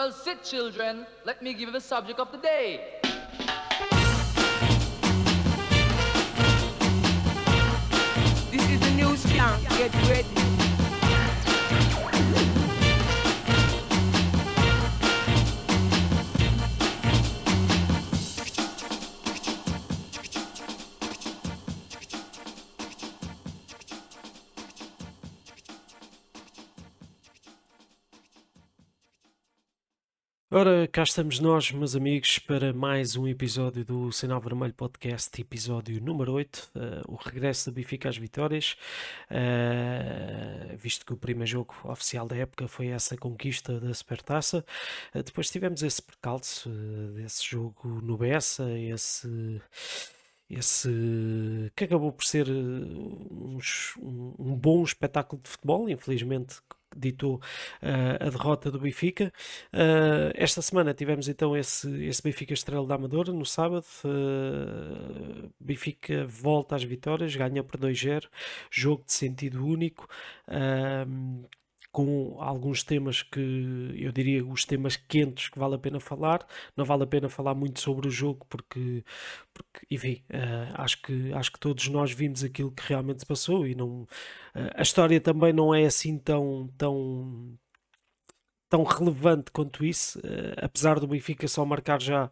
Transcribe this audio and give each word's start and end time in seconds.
Well, 0.00 0.12
sit, 0.12 0.42
children. 0.42 1.06
Let 1.26 1.42
me 1.42 1.52
give 1.52 1.68
you 1.68 1.72
the 1.72 1.78
subject 1.78 2.20
of 2.20 2.32
the 2.32 2.38
day. 2.38 3.00
This 8.50 8.70
is 8.70 8.80
the 8.80 8.92
new 8.96 9.12
skank. 9.14 9.60
Get 9.76 9.92
ready. 10.08 10.69
Ora, 30.52 30.88
cá 30.88 31.04
estamos 31.04 31.38
nós, 31.38 31.70
meus 31.70 31.94
amigos, 31.94 32.40
para 32.40 32.72
mais 32.72 33.14
um 33.14 33.28
episódio 33.28 33.84
do 33.84 34.10
Sinal 34.10 34.40
Vermelho 34.40 34.74
Podcast, 34.74 35.40
episódio 35.40 36.00
número 36.02 36.32
8, 36.32 36.72
uh, 36.74 37.12
o 37.12 37.14
regresso 37.14 37.70
do 37.70 37.74
Benfica 37.76 38.08
às 38.08 38.16
vitórias, 38.16 38.76
uh, 39.30 40.76
visto 40.76 41.06
que 41.06 41.12
o 41.12 41.16
primeiro 41.16 41.48
jogo 41.48 41.72
oficial 41.84 42.26
da 42.26 42.34
época 42.34 42.66
foi 42.66 42.88
essa 42.88 43.16
conquista 43.16 43.78
da 43.78 43.94
Supertaça. 43.94 44.64
Uh, 45.14 45.22
depois 45.22 45.48
tivemos 45.48 45.84
esse 45.84 46.02
percalço 46.02 46.68
desse 47.14 47.48
jogo 47.48 48.00
no 48.02 48.18
Bessa, 48.18 48.68
esse 48.76 49.62
esse 50.50 50.88
que 51.76 51.84
acabou 51.84 52.12
por 52.12 52.24
ser 52.24 52.48
um, 52.50 53.58
um, 54.00 54.56
bom 54.56 54.82
espetáculo 54.82 55.40
de 55.42 55.48
futebol, 55.48 55.88
infelizmente 55.88 56.56
ditou 56.96 57.36
uh, 57.36 58.26
a 58.26 58.30
derrota 58.30 58.68
do 58.68 58.80
Benfica. 58.80 59.32
Uh, 59.72 60.32
esta 60.34 60.60
semana 60.60 60.92
tivemos 60.92 61.28
então 61.28 61.56
esse, 61.56 61.88
esse 62.04 62.20
Benfica 62.20 62.52
Estrela 62.52 62.84
da 62.84 62.96
Amadora 62.96 63.32
no 63.32 63.46
sábado. 63.46 63.86
Uh, 64.04 65.50
Benfica 65.60 66.26
volta 66.26 66.74
às 66.74 66.82
vitórias, 66.82 67.36
ganha 67.36 67.62
por 67.62 67.78
2-0, 67.78 68.28
jogo 68.70 69.04
de 69.06 69.12
sentido 69.12 69.64
único 69.64 70.08
com 71.92 72.36
alguns 72.40 72.82
temas 72.84 73.22
que 73.22 73.94
eu 73.96 74.12
diria 74.12 74.44
os 74.44 74.64
temas 74.64 74.96
quentes 74.96 75.48
que 75.48 75.58
vale 75.58 75.74
a 75.74 75.78
pena 75.78 75.98
falar. 76.00 76.46
Não 76.76 76.84
vale 76.84 77.02
a 77.04 77.06
pena 77.06 77.28
falar 77.28 77.54
muito 77.54 77.80
sobre 77.80 78.08
o 78.08 78.10
jogo 78.10 78.46
porque, 78.48 79.04
porque 79.52 79.86
enfim, 79.90 80.22
uh, 80.30 80.74
acho, 80.74 81.02
que, 81.02 81.32
acho 81.32 81.52
que 81.52 81.60
todos 81.60 81.88
nós 81.88 82.12
vimos 82.12 82.44
aquilo 82.44 82.70
que 82.72 82.82
realmente 82.88 83.20
se 83.20 83.26
passou 83.26 83.66
e 83.66 83.74
não, 83.74 84.02
uh, 84.02 84.08
a 84.74 84.82
história 84.82 85.20
também 85.20 85.52
não 85.52 85.74
é 85.74 85.84
assim 85.84 86.18
tão, 86.18 86.68
tão 86.78 87.58
tão 88.70 88.84
relevante 88.84 89.50
quanto 89.50 89.84
isso, 89.84 90.18
uh, 90.20 90.54
apesar 90.62 91.00
do 91.00 91.06
Benfica 91.08 91.46
só 91.48 91.66
marcar 91.66 92.00
já 92.00 92.30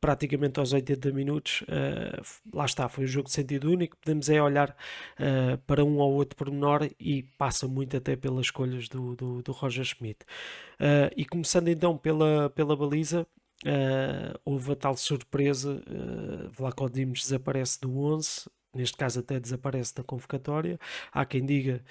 praticamente 0.00 0.60
aos 0.60 0.72
80 0.72 1.10
minutos, 1.12 1.62
uh, 1.62 2.56
lá 2.56 2.64
está, 2.64 2.88
foi 2.88 3.04
um 3.04 3.06
jogo 3.06 3.26
de 3.28 3.34
sentido 3.34 3.68
único, 3.68 3.96
podemos 3.98 4.30
é 4.30 4.40
olhar 4.40 4.70
uh, 4.70 5.58
para 5.66 5.84
um 5.84 5.98
ou 5.98 6.14
outro 6.14 6.36
pormenor 6.36 6.88
e 6.98 7.24
passa 7.36 7.66
muito 7.66 7.96
até 7.96 8.14
pelas 8.14 8.46
escolhas 8.46 8.88
do, 8.88 9.16
do, 9.16 9.42
do 9.42 9.52
Roger 9.52 9.84
Schmidt. 9.84 10.20
e 11.16 11.24
começando 11.26 11.68
então 11.68 11.98
pela, 11.98 12.48
pela 12.50 12.76
baliza, 12.76 13.26
houve 14.44 14.72
a 14.72 14.76
tal 14.76 14.96
surpresa, 14.96 15.82
uh, 15.88 16.50
Vlaco 16.50 16.88
Dimos 16.88 17.22
desaparece 17.22 17.80
do 17.80 17.96
11, 17.98 18.48
neste 18.74 18.96
caso 18.96 19.20
até 19.20 19.38
desaparece 19.38 19.94
da 19.94 20.02
convocatória. 20.02 20.78
Há 21.12 21.24
quem 21.24 21.44
diga, 21.44 21.82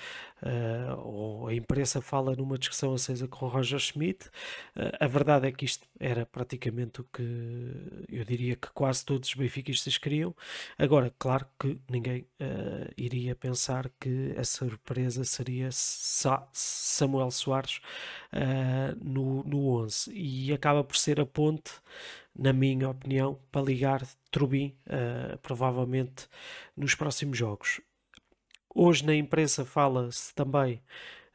uh, 0.41 0.99
ou 0.99 1.47
a 1.47 1.53
imprensa 1.53 2.01
fala 2.01 2.35
numa 2.35 2.57
discussão 2.57 2.93
acesa 2.93 3.27
com 3.27 3.47
Roger 3.47 3.79
Schmidt. 3.79 4.27
Uh, 4.75 4.91
a 4.99 5.07
verdade 5.07 5.47
é 5.47 5.51
que 5.51 5.65
isto 5.65 5.87
era 5.99 6.25
praticamente 6.25 7.01
o 7.01 7.03
que 7.03 7.21
eu 8.09 8.25
diria 8.25 8.55
que 8.55 8.69
quase 8.71 9.05
todos 9.05 9.29
os 9.29 9.35
benfiquistas 9.35 9.97
queriam. 9.97 10.35
Agora, 10.77 11.13
claro 11.19 11.45
que 11.59 11.79
ninguém 11.89 12.21
uh, 12.41 12.91
iria 12.97 13.35
pensar 13.35 13.89
que 13.99 14.33
a 14.37 14.43
surpresa 14.43 15.23
seria 15.23 15.69
Sa 15.71 16.47
Samuel 16.51 17.31
Soares 17.31 17.79
no, 19.01 19.43
no 19.43 19.81
11 19.83 20.11
e 20.13 20.53
acaba 20.53 20.83
por 20.83 20.95
ser 20.95 21.19
a 21.19 21.25
ponte 21.25 21.71
na 22.37 22.53
minha 22.53 22.89
opinião, 22.89 23.39
para 23.51 23.61
ligar 23.61 24.07
Trubin, 24.31 24.75
uh, 24.87 25.37
provavelmente 25.39 26.27
nos 26.75 26.95
próximos 26.95 27.37
jogos. 27.37 27.81
Hoje 28.73 29.05
na 29.05 29.13
imprensa 29.15 29.65
fala-se 29.65 30.33
também 30.33 30.81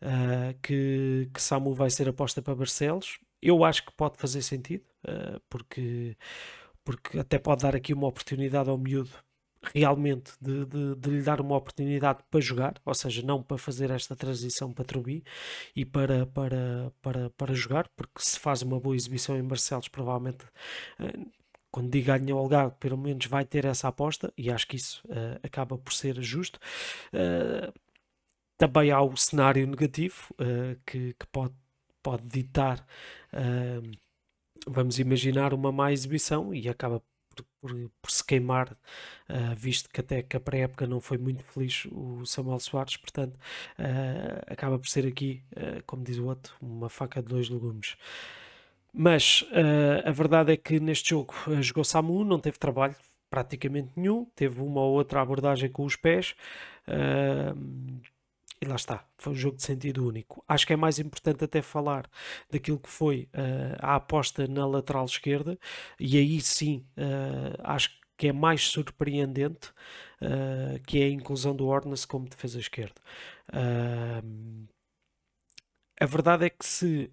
uh, 0.02 0.58
que, 0.62 1.30
que 1.32 1.42
Samu 1.42 1.74
vai 1.74 1.90
ser 1.90 2.08
aposta 2.08 2.40
para 2.40 2.54
Barcelos. 2.54 3.18
Eu 3.42 3.64
acho 3.64 3.84
que 3.84 3.92
pode 3.92 4.16
fazer 4.16 4.42
sentido, 4.42 4.84
uh, 5.06 5.40
porque, 5.48 6.16
porque 6.84 7.18
até 7.18 7.38
pode 7.38 7.62
dar 7.62 7.76
aqui 7.76 7.92
uma 7.92 8.08
oportunidade 8.08 8.70
ao 8.70 8.78
miúdo 8.78 9.12
realmente 9.74 10.32
de, 10.40 10.64
de, 10.66 10.94
de, 10.96 11.10
lhe 11.10 11.22
dar 11.22 11.40
uma 11.40 11.56
oportunidade 11.56 12.20
para 12.30 12.40
jogar, 12.40 12.74
ou 12.84 12.94
seja, 12.94 13.22
não 13.22 13.42
para 13.42 13.58
fazer 13.58 13.90
esta 13.90 14.16
transição 14.16 14.72
para 14.72 14.84
Trubi 14.84 15.24
e 15.74 15.84
para, 15.84 16.26
para, 16.26 16.92
para, 17.02 17.30
para 17.30 17.54
jogar, 17.54 17.88
porque 17.96 18.20
se 18.20 18.38
faz 18.38 18.62
uma 18.62 18.80
boa 18.80 18.96
exibição 18.96 19.36
em 19.36 19.42
Barcelos, 19.42 19.88
provavelmente 19.88 20.44
eh, 21.00 21.26
quando 21.76 21.90
diga 21.90 22.16
ganha 22.16 22.34
o 22.34 22.38
Algarve, 22.38 22.74
pelo 22.80 22.96
menos 22.96 23.26
vai 23.26 23.44
ter 23.44 23.66
essa 23.66 23.88
aposta 23.88 24.32
e 24.36 24.50
acho 24.50 24.66
que 24.66 24.76
isso 24.76 25.02
uh, 25.08 25.38
acaba 25.42 25.76
por 25.76 25.92
ser 25.92 26.20
justo. 26.22 26.58
Uh, 27.12 27.70
também 28.56 28.90
há 28.90 29.02
o 29.02 29.14
cenário 29.14 29.66
negativo 29.66 30.34
uh, 30.40 30.80
que, 30.86 31.12
que, 31.12 31.26
pode, 31.26 31.54
pode 32.02 32.24
ditar, 32.26 32.86
vamos 34.66 34.98
imaginar, 34.98 35.52
uma 35.52 35.70
má 35.70 35.92
exibição 35.92 36.54
e 36.54 36.66
acaba 36.66 37.02
por, 37.60 37.72
por, 38.00 38.10
se 38.10 38.24
queimar, 38.24 38.72
uh, 38.72 39.54
visto 39.56 39.88
que 39.90 40.00
até 40.00 40.22
que 40.22 40.36
a 40.36 40.40
pré-época 40.40 40.86
não 40.86 41.00
foi 41.00 41.18
muito 41.18 41.42
feliz 41.44 41.86
o 41.90 42.24
Samuel 42.24 42.60
Soares, 42.60 42.96
portanto 42.96 43.36
uh, 43.78 44.42
acaba 44.46 44.78
por 44.78 44.88
ser 44.88 45.06
aqui, 45.06 45.42
uh, 45.52 45.82
como 45.86 46.04
diz 46.04 46.18
o 46.18 46.26
outro, 46.26 46.54
uma 46.60 46.88
faca 46.88 47.22
de 47.22 47.28
dois 47.28 47.48
legumes. 47.48 47.96
Mas 48.98 49.44
a 50.06 50.10
verdade 50.10 50.54
é 50.54 50.56
que 50.56 50.80
neste 50.80 51.10
jogo 51.10 51.34
jogou 51.60 51.84
Samu, 51.84 52.24
não 52.24 52.40
teve 52.40 52.56
trabalho 52.56 52.96
praticamente 53.28 53.90
nenhum, 53.94 54.24
teve 54.34 54.62
uma 54.62 54.80
ou 54.80 54.94
outra 54.94 55.20
abordagem 55.20 55.68
com 55.68 55.84
os 55.84 55.96
pés. 55.96 56.34
E 58.60 58.64
lá 58.66 58.76
está, 58.76 59.04
foi 59.18 59.32
um 59.34 59.36
jogo 59.36 59.56
de 59.56 59.62
sentido 59.62 60.06
único. 60.06 60.42
Acho 60.48 60.66
que 60.66 60.72
é 60.72 60.76
mais 60.76 60.98
importante 60.98 61.44
até 61.44 61.60
falar 61.60 62.08
daquilo 62.50 62.78
que 62.78 62.88
foi 62.88 63.28
uh, 63.34 63.76
a 63.80 63.96
aposta 63.96 64.46
na 64.46 64.66
lateral 64.66 65.04
esquerda, 65.04 65.58
e 66.00 66.16
aí 66.16 66.40
sim 66.40 66.86
uh, 66.96 67.60
acho 67.64 67.90
que 68.16 68.28
é 68.28 68.32
mais 68.32 68.62
surpreendente, 68.62 69.68
uh, 70.22 70.80
que 70.86 71.00
é 71.02 71.04
a 71.04 71.10
inclusão 71.10 71.54
do 71.54 71.66
Ornas 71.66 72.06
como 72.06 72.28
defesa 72.28 72.58
esquerda. 72.58 73.00
a 76.00 76.06
verdade 76.06 76.46
é 76.46 76.50
que 76.50 76.64
se 76.64 77.10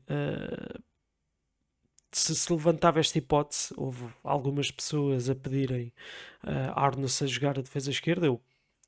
se 2.12 2.36
se 2.36 2.52
levantava 2.54 3.00
esta 3.00 3.18
hipótese, 3.18 3.74
houve 3.76 4.08
algumas 4.24 4.72
pessoas 4.72 5.30
a 5.30 5.36
pedirem 5.36 5.92
uh, 6.44 6.72
Arnes 6.76 7.22
a 7.22 7.28
jogar 7.28 7.58
a 7.58 7.62
defesa 7.62 7.90
esquerda. 7.90 8.28
Eu 8.28 8.42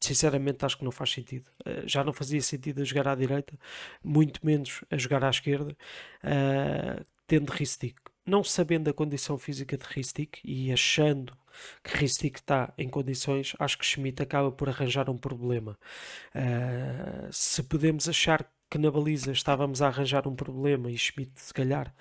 sinceramente 0.06 0.66
acho 0.66 0.78
que 0.78 0.84
não 0.84 0.92
faz 0.92 1.12
sentido. 1.12 1.50
Uh, 1.66 1.88
já 1.88 2.04
não 2.04 2.14
fazia 2.14 2.42
sentido 2.42 2.82
a 2.82 2.86
jogar 2.86 3.08
à 3.08 3.16
direita, 3.16 3.58
muito 4.04 4.46
menos 4.46 4.84
a 4.90 4.98
jogar 4.98 5.24
à 5.24 5.30
esquerda, 5.30 5.76
uh, 6.24 7.06
tendo 7.28 7.52
Ristic. 7.52 7.96
Não 8.26 8.44
sabendo 8.44 8.90
a 8.90 8.94
condição 8.94 9.38
física 9.38 9.78
de 9.78 9.86
Ristic 9.86 10.40
e 10.44 10.72
achando 10.72 11.38
que 11.84 11.96
Ristic 11.98 12.38
está 12.38 12.74
em 12.78 12.90
condições, 12.90 13.54
acho 13.60 13.78
que 13.78 13.86
Schmidt 13.86 14.22
acaba 14.22 14.52
por 14.52 14.68
arranjar 14.68 15.10
um 15.10 15.18
problema. 15.18 15.78
Uh, 16.34 17.32
se 17.32 17.62
podemos 17.64 18.10
achar 18.10 18.50
que 18.70 18.78
na 18.78 18.90
baliza 18.90 19.32
estávamos 19.32 19.82
a 19.82 19.88
arranjar 19.88 20.28
um 20.28 20.36
problema 20.36 20.90
e 20.90 20.98
Schmidt, 20.98 21.32
se 21.36 21.54
calhar, 21.54 21.94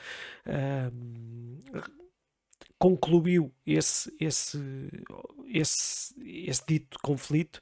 concluiu 2.85 3.51
esse, 3.67 4.15
esse, 4.21 4.59
esse, 5.47 6.15
esse 6.23 6.63
dito 6.69 6.99
conflito, 7.03 7.59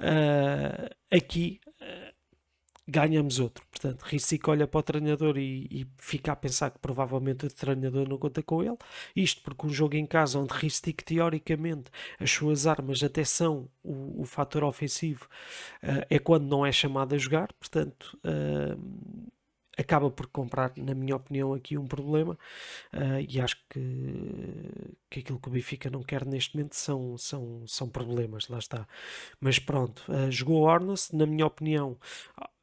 uh, 0.00 0.92
aqui 1.08 1.60
uh, 1.80 2.12
ganhamos 2.84 3.38
outro. 3.38 3.64
Portanto, 3.70 4.02
Ricic 4.02 4.50
olha 4.50 4.66
para 4.66 4.80
o 4.80 4.82
treinador 4.82 5.38
e, 5.38 5.68
e, 5.70 5.86
fica 5.98 6.32
a 6.32 6.36
pensar 6.36 6.72
que 6.72 6.80
provavelmente 6.80 7.46
o 7.46 7.48
treinador 7.48 8.08
não 8.08 8.18
conta 8.18 8.42
com 8.42 8.60
ele. 8.60 8.76
Isto 9.14 9.40
porque 9.42 9.68
um 9.68 9.70
jogo 9.70 9.94
em 9.94 10.04
casa 10.04 10.36
onde 10.40 10.52
Ricic, 10.52 11.04
teoricamente, 11.04 11.88
as 12.18 12.32
suas 12.32 12.66
armas 12.66 13.04
até 13.04 13.22
são 13.22 13.68
o, 13.84 14.22
o 14.22 14.24
fator 14.24 14.64
ofensivo, 14.64 15.28
uh, 15.80 16.04
é 16.10 16.18
quando 16.18 16.44
não 16.44 16.66
é 16.66 16.72
chamado 16.72 17.14
a 17.14 17.18
jogar. 17.18 17.52
Portanto, 17.52 18.18
acaba 19.76 20.10
por 20.10 20.26
comprar, 20.28 20.72
na 20.76 20.94
minha 20.94 21.16
opinião, 21.16 21.52
aqui 21.54 21.76
um 21.76 21.86
problema 21.86 22.38
uh, 22.94 23.20
e 23.28 23.40
acho 23.40 23.56
que, 23.68 23.80
que 25.10 25.20
aquilo 25.20 25.38
que 25.40 25.48
o 25.48 25.52
Benfica 25.52 25.90
não 25.90 26.02
quer 26.02 26.24
neste 26.24 26.56
momento 26.56 26.74
são, 26.74 27.16
são, 27.18 27.66
são 27.66 27.88
problemas, 27.88 28.48
lá 28.48 28.58
está. 28.58 28.86
Mas 29.40 29.58
pronto, 29.58 30.02
uh, 30.08 30.30
jogou 30.30 30.68
Arnes, 30.68 31.10
na 31.12 31.26
minha 31.26 31.46
opinião, 31.46 31.98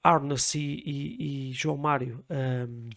Arnes 0.03 0.55
e, 0.55 0.81
e, 0.85 1.49
e 1.49 1.53
João 1.53 1.77
Mário. 1.77 2.23
Um, 2.29 2.89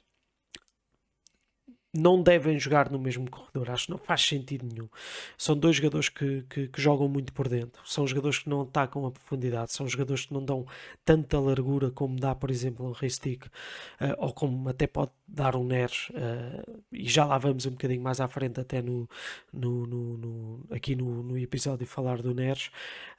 não 1.98 2.22
devem 2.22 2.58
jogar 2.58 2.90
no 2.90 2.98
mesmo 2.98 3.30
corredor. 3.30 3.70
Acho 3.70 3.86
que 3.86 3.90
não 3.90 3.98
faz 3.98 4.22
sentido 4.22 4.66
nenhum. 4.66 4.88
São 5.36 5.56
dois 5.56 5.76
jogadores 5.76 6.08
que, 6.08 6.42
que, 6.48 6.68
que, 6.68 6.80
jogam 6.80 7.08
muito 7.08 7.32
por 7.32 7.48
dentro. 7.48 7.80
São 7.84 8.06
jogadores 8.06 8.38
que 8.40 8.48
não 8.48 8.62
atacam 8.62 9.06
a 9.06 9.10
profundidade. 9.10 9.72
São 9.72 9.88
jogadores 9.88 10.26
que 10.26 10.34
não 10.34 10.44
dão 10.44 10.66
tanta 11.04 11.38
largura 11.38 11.90
como 11.90 12.18
dá, 12.18 12.34
por 12.34 12.50
exemplo, 12.50 12.86
um 12.86 12.92
Reistic, 12.92 13.46
uh, 13.46 13.50
ou 14.18 14.32
como 14.32 14.68
até 14.68 14.86
pode 14.86 15.10
dar 15.26 15.56
um 15.56 15.64
Neres. 15.64 16.10
Uh, 16.10 16.82
e 16.92 17.08
já 17.08 17.24
lá 17.24 17.38
vamos 17.38 17.66
um 17.66 17.70
bocadinho 17.70 18.02
mais 18.02 18.20
à 18.20 18.28
frente, 18.28 18.60
até 18.60 18.82
no, 18.82 19.08
no, 19.52 19.86
no, 19.86 20.16
no 20.18 20.66
aqui 20.70 20.94
no, 20.94 21.22
no 21.22 21.38
episódio, 21.38 21.86
falar 21.86 22.22
do 22.22 22.34
Neres. 22.34 22.70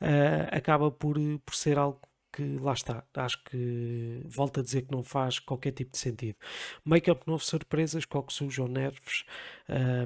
Uh, 0.01 0.47
acaba 0.51 0.91
por, 0.91 1.17
por 1.45 1.55
ser 1.55 1.77
algo 1.77 1.99
que 2.31 2.57
lá 2.59 2.73
está, 2.73 3.03
acho 3.15 3.43
que 3.43 4.21
volto 4.25 4.59
a 4.59 4.63
dizer 4.63 4.83
que 4.83 4.91
não 4.91 5.03
faz 5.03 5.39
qualquer 5.39 5.71
tipo 5.71 5.91
de 5.91 5.97
sentido. 5.97 6.37
Make-up 6.83 7.27
novo 7.27 7.43
surpresas, 7.43 8.05
Coxus 8.05 8.59
ou 8.59 8.67
Nerves, 8.67 9.23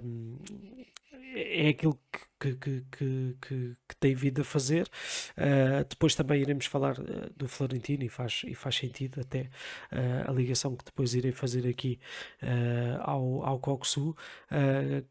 um, 0.04 0.38
é 1.34 1.70
aquilo 1.70 2.00
que 2.12 2.31
que, 2.42 2.56
que, 2.56 2.84
que, 2.92 3.76
que, 3.88 3.96
tem 4.00 4.16
vindo 4.16 4.42
a 4.42 4.44
fazer. 4.44 4.88
Uh, 5.38 5.86
depois 5.88 6.16
também 6.16 6.42
iremos 6.42 6.66
falar 6.66 6.98
uh, 6.98 7.32
do 7.38 7.48
Florentino 7.48 8.04
e 8.04 8.10
faz, 8.10 8.42
e 8.48 8.56
faz 8.56 8.76
sentido 8.76 9.22
até 9.22 9.42
uh, 9.92 10.30
a 10.30 10.32
ligação 10.32 10.76
que 10.76 10.84
depois 10.84 11.14
irei 11.14 11.32
fazer 11.32 11.68
aqui 11.68 12.00
ao, 13.02 13.46
ao 13.46 13.60
Coxu, 13.60 14.16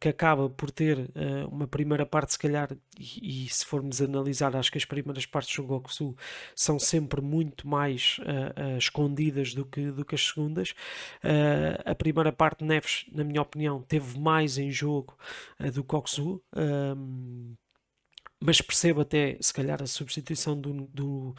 que 0.01 0.09
acaba 0.09 0.49
por 0.49 0.71
ter 0.71 1.11
uma 1.51 1.67
primeira 1.67 2.05
parte, 2.05 2.33
se 2.33 2.39
calhar, 2.39 2.71
e, 2.99 3.45
e, 3.45 3.49
se 3.49 3.65
formos 3.65 4.01
analisar, 4.01 4.57
acho 4.57 4.73
que 4.73 4.79
as 4.79 4.85
primeiras 4.85 5.27
partes 5.27 5.55
do 5.57 5.67
Coxu 5.67 6.17
são 6.55 6.79
sempre 6.79 7.21
muito 7.21 7.69
mais 7.69 8.19
escondidas 8.79 9.55
do 9.55 9.65
que, 9.65 9.91
do 9.91 10.05
que 10.05 10.15
as 10.15 10.27
segundas. 10.27 10.75
a 11.85 11.95
primeira 11.95 12.33
parte, 12.33 12.65
Neves, 12.65 13.07
na 13.13 13.23
minha 13.23 13.43
opinião, 13.43 13.83
teve 13.83 14.19
mais 14.19 14.59
em 14.59 14.71
jogo 14.71 15.17
do 15.73 15.85
Coxu 15.85 16.43
mas 18.43 18.61
percebo 18.63 19.03
até, 19.03 19.37
se 19.39 19.53
calhar, 19.53 19.83
a 19.83 19.87
substituição 19.87 20.59
do, 20.59 20.89
do, 20.95 21.35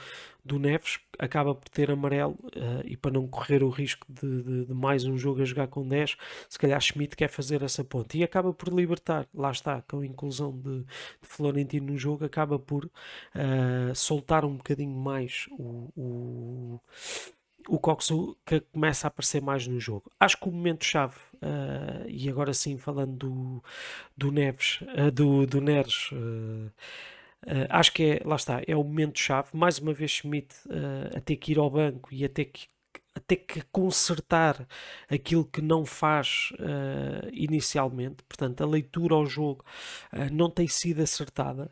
do 0.46 0.60
Neves 0.60 1.00
acaba 1.18 1.56
por 1.56 1.68
ter 1.68 1.90
amarelo 1.90 2.38
uh, 2.56 2.86
e 2.86 2.96
para 2.96 3.12
não 3.12 3.28
correr 3.28 3.64
o 3.64 3.70
risco 3.70 4.06
de, 4.08 4.44
de, 4.44 4.66
de, 4.66 4.74
mais 4.74 5.04
um 5.06 5.18
jogo 5.18 5.42
a 5.42 5.46
jogar 5.46 5.68
com 5.68 5.88
10, 5.88 6.16
se 6.48 6.60
calhar 6.60 6.80
Schmidt 6.80 7.16
quer 7.16 7.28
fazer 7.28 7.64
essa 7.64 7.84
ponte. 7.84 8.20
E 8.20 8.24
acaba 8.24 8.54
por 8.54 8.72
libertar, 8.72 9.28
lá 9.34 9.50
está, 9.50 9.82
com 9.82 10.02
a 10.02 10.06
inclusão 10.06 10.56
de, 10.56 10.84
de 10.84 11.28
Florentino 11.28 11.88
no 11.88 11.98
jogo, 11.98 12.24
acaba 12.24 12.60
por 12.60 12.86
uh, 12.86 13.96
soltar 13.96 14.46
um 14.46 14.58
bocadinho 14.58 14.96
mais 14.96 15.48
o, 15.54 15.90
o 15.98 16.82
o 17.68 17.80
Coxu 17.80 18.38
que 18.46 18.60
começa 18.60 19.08
a 19.08 19.10
aparecer 19.10 19.42
mais 19.42 19.68
no 19.68 19.80
jogo. 19.80 20.12
Acho 20.20 20.38
que 20.38 20.48
o 20.48 20.52
momento-chave, 20.52 21.16
uh, 21.36 22.08
e 22.08 22.30
agora 22.30 22.54
sim 22.54 22.78
falando 22.78 23.16
do, 23.16 23.64
do 24.18 24.32
Neves, 24.32 24.80
uh, 24.82 25.12
do, 25.12 25.46
do 25.46 25.62
Neres, 25.62 26.12
uh, 26.12 26.72
acho 27.70 27.94
que 27.94 28.04
é, 28.04 28.22
lá 28.24 28.36
está, 28.36 28.62
é 28.68 28.76
o 28.76 28.84
momento-chave. 28.84 29.50
Mais 29.54 29.80
uma 29.80 29.94
vez, 29.94 30.12
Schmidt 30.12 30.54
a 31.16 31.20
ter 31.22 31.38
que 31.38 31.52
ir 31.54 31.58
ao 31.58 31.70
banco 31.70 32.14
e 32.14 32.24
a 32.24 32.30
ter 32.30 32.46
que, 32.46 32.68
a 33.16 33.20
ter 33.20 33.38
que 33.38 33.62
consertar 33.72 34.68
aquilo 35.10 35.44
que 35.44 35.60
não 35.60 35.84
faz 35.84 36.54
inicialmente. 37.34 38.24
Portanto, 38.30 38.62
a 38.62 38.68
leitura 38.68 39.16
ao 39.16 39.26
jogo 39.26 39.66
não 40.32 40.52
tem 40.52 40.68
sido 40.68 41.02
acertada. 41.02 41.72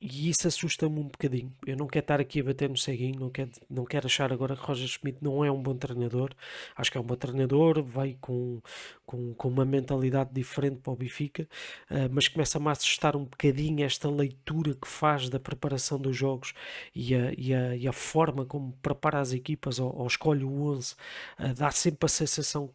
E 0.00 0.30
isso 0.30 0.46
assusta-me 0.46 1.00
um 1.00 1.08
bocadinho. 1.08 1.52
Eu 1.66 1.76
não 1.76 1.88
quero 1.88 2.04
estar 2.04 2.20
aqui 2.20 2.40
a 2.40 2.44
bater 2.44 2.70
no 2.70 2.76
ceguinho, 2.76 3.18
não 3.18 3.30
quero, 3.30 3.50
não 3.68 3.84
quero 3.84 4.06
achar 4.06 4.32
agora 4.32 4.54
que 4.54 4.62
Roger 4.62 4.86
Schmidt 4.86 5.18
não 5.20 5.44
é 5.44 5.50
um 5.50 5.60
bom 5.60 5.76
treinador. 5.76 6.30
Acho 6.76 6.92
que 6.92 6.98
é 6.98 7.00
um 7.00 7.04
bom 7.04 7.16
treinador, 7.16 7.82
vai 7.82 8.16
com, 8.20 8.60
com, 9.04 9.34
com 9.34 9.48
uma 9.48 9.64
mentalidade 9.64 10.30
diferente 10.32 10.76
para 10.80 10.92
o 10.92 10.96
Benfica, 10.96 11.48
uh, 11.90 12.08
mas 12.12 12.28
começa-me 12.28 12.68
a 12.68 12.72
assustar 12.72 13.16
um 13.16 13.24
bocadinho 13.24 13.84
esta 13.84 14.08
leitura 14.08 14.72
que 14.74 14.86
faz 14.86 15.28
da 15.28 15.40
preparação 15.40 15.98
dos 15.98 16.16
jogos 16.16 16.54
e 16.94 17.14
a, 17.16 17.32
e 17.36 17.52
a, 17.52 17.76
e 17.76 17.88
a 17.88 17.92
forma 17.92 18.46
como 18.46 18.72
prepara 18.80 19.18
as 19.18 19.32
equipas 19.32 19.80
ou, 19.80 19.92
ou 19.96 20.06
escolhe 20.06 20.44
o 20.44 20.62
11. 20.62 20.94
Uh, 21.40 21.54
dá 21.54 21.72
sempre 21.72 22.06
a 22.06 22.08
sensação 22.08 22.72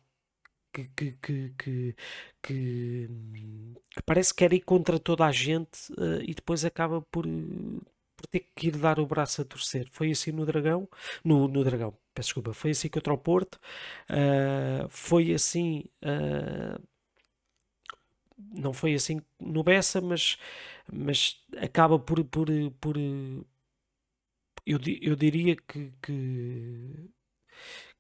que, 0.74 1.14
que, 1.22 1.54
que, 1.58 1.96
que, 2.42 3.10
parece 4.06 4.34
que 4.34 4.40
quer 4.40 4.54
ir 4.54 4.62
contra 4.62 5.00
toda 5.00 5.26
a 5.26 5.32
gente 5.32 5.92
uh, 5.94 6.22
e 6.24 6.34
depois 6.34 6.66
acaba 6.66 7.02
por, 7.02 7.26
por 8.18 8.28
ter 8.28 8.42
que 8.56 8.68
ir 8.68 8.78
dar 8.78 9.00
o 9.00 9.06
braço 9.06 9.42
a 9.42 9.46
torcer. 9.46 9.88
Foi 9.92 10.12
assim 10.12 10.32
no 10.32 10.46
Dragão, 10.46 10.90
no, 11.24 11.48
no 11.48 11.64
Dragão, 11.64 11.92
peço 12.14 12.30
desculpa, 12.30 12.54
foi 12.54 12.72
assim 12.72 12.90
contra 12.90 13.14
o 13.14 13.18
Porto, 13.18 13.60
uh, 14.10 14.88
foi 14.90 15.34
assim. 15.34 15.86
Não 18.56 18.74
foi 18.74 18.94
assim 18.94 19.22
no 19.40 19.64
Bessa, 19.64 20.02
mas, 20.02 20.38
mas 20.92 21.40
acaba 21.58 21.98
por, 22.00 22.24
por, 22.26 22.48
por 22.80 22.98
eu, 24.66 24.80
eu 25.02 25.16
diria 25.16 25.56
que, 25.56 25.92
que, 26.02 27.10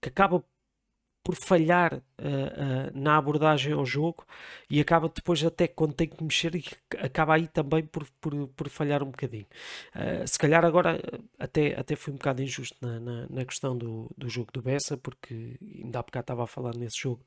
que 0.01 0.09
acaba 0.09 0.43
por 1.23 1.35
falhar 1.35 1.93
uh, 1.93 1.99
uh, 1.99 2.91
na 2.93 3.17
abordagem 3.17 3.71
ao 3.71 3.85
jogo 3.85 4.25
e 4.69 4.81
acaba 4.81 5.07
depois 5.07 5.43
até 5.43 5.67
quando 5.67 5.93
tem 5.93 6.07
que 6.07 6.21
mexer 6.21 6.53
e 6.53 6.65
acaba 6.97 7.35
aí 7.35 7.47
também 7.47 7.83
por, 7.85 8.05
por, 8.19 8.47
por 8.49 8.69
falhar 8.69 9.01
um 9.01 9.09
bocadinho. 9.09 9.45
Uh, 9.95 10.27
se 10.27 10.37
calhar 10.37 10.65
agora 10.65 10.99
até, 11.39 11.79
até 11.79 11.95
fui 11.95 12.11
um 12.11 12.17
bocado 12.17 12.41
injusto 12.41 12.75
na, 12.81 12.99
na, 12.99 13.27
na, 13.29 13.45
questão 13.45 13.77
do, 13.77 14.11
do 14.17 14.27
jogo 14.29 14.51
do 14.51 14.61
Bessa 14.61 14.97
porque 14.97 15.57
ainda 15.61 15.99
há 15.99 16.03
bocado 16.03 16.23
estava 16.23 16.43
a 16.43 16.47
falar 16.47 16.75
nesse 16.75 16.99
jogo 16.99 17.21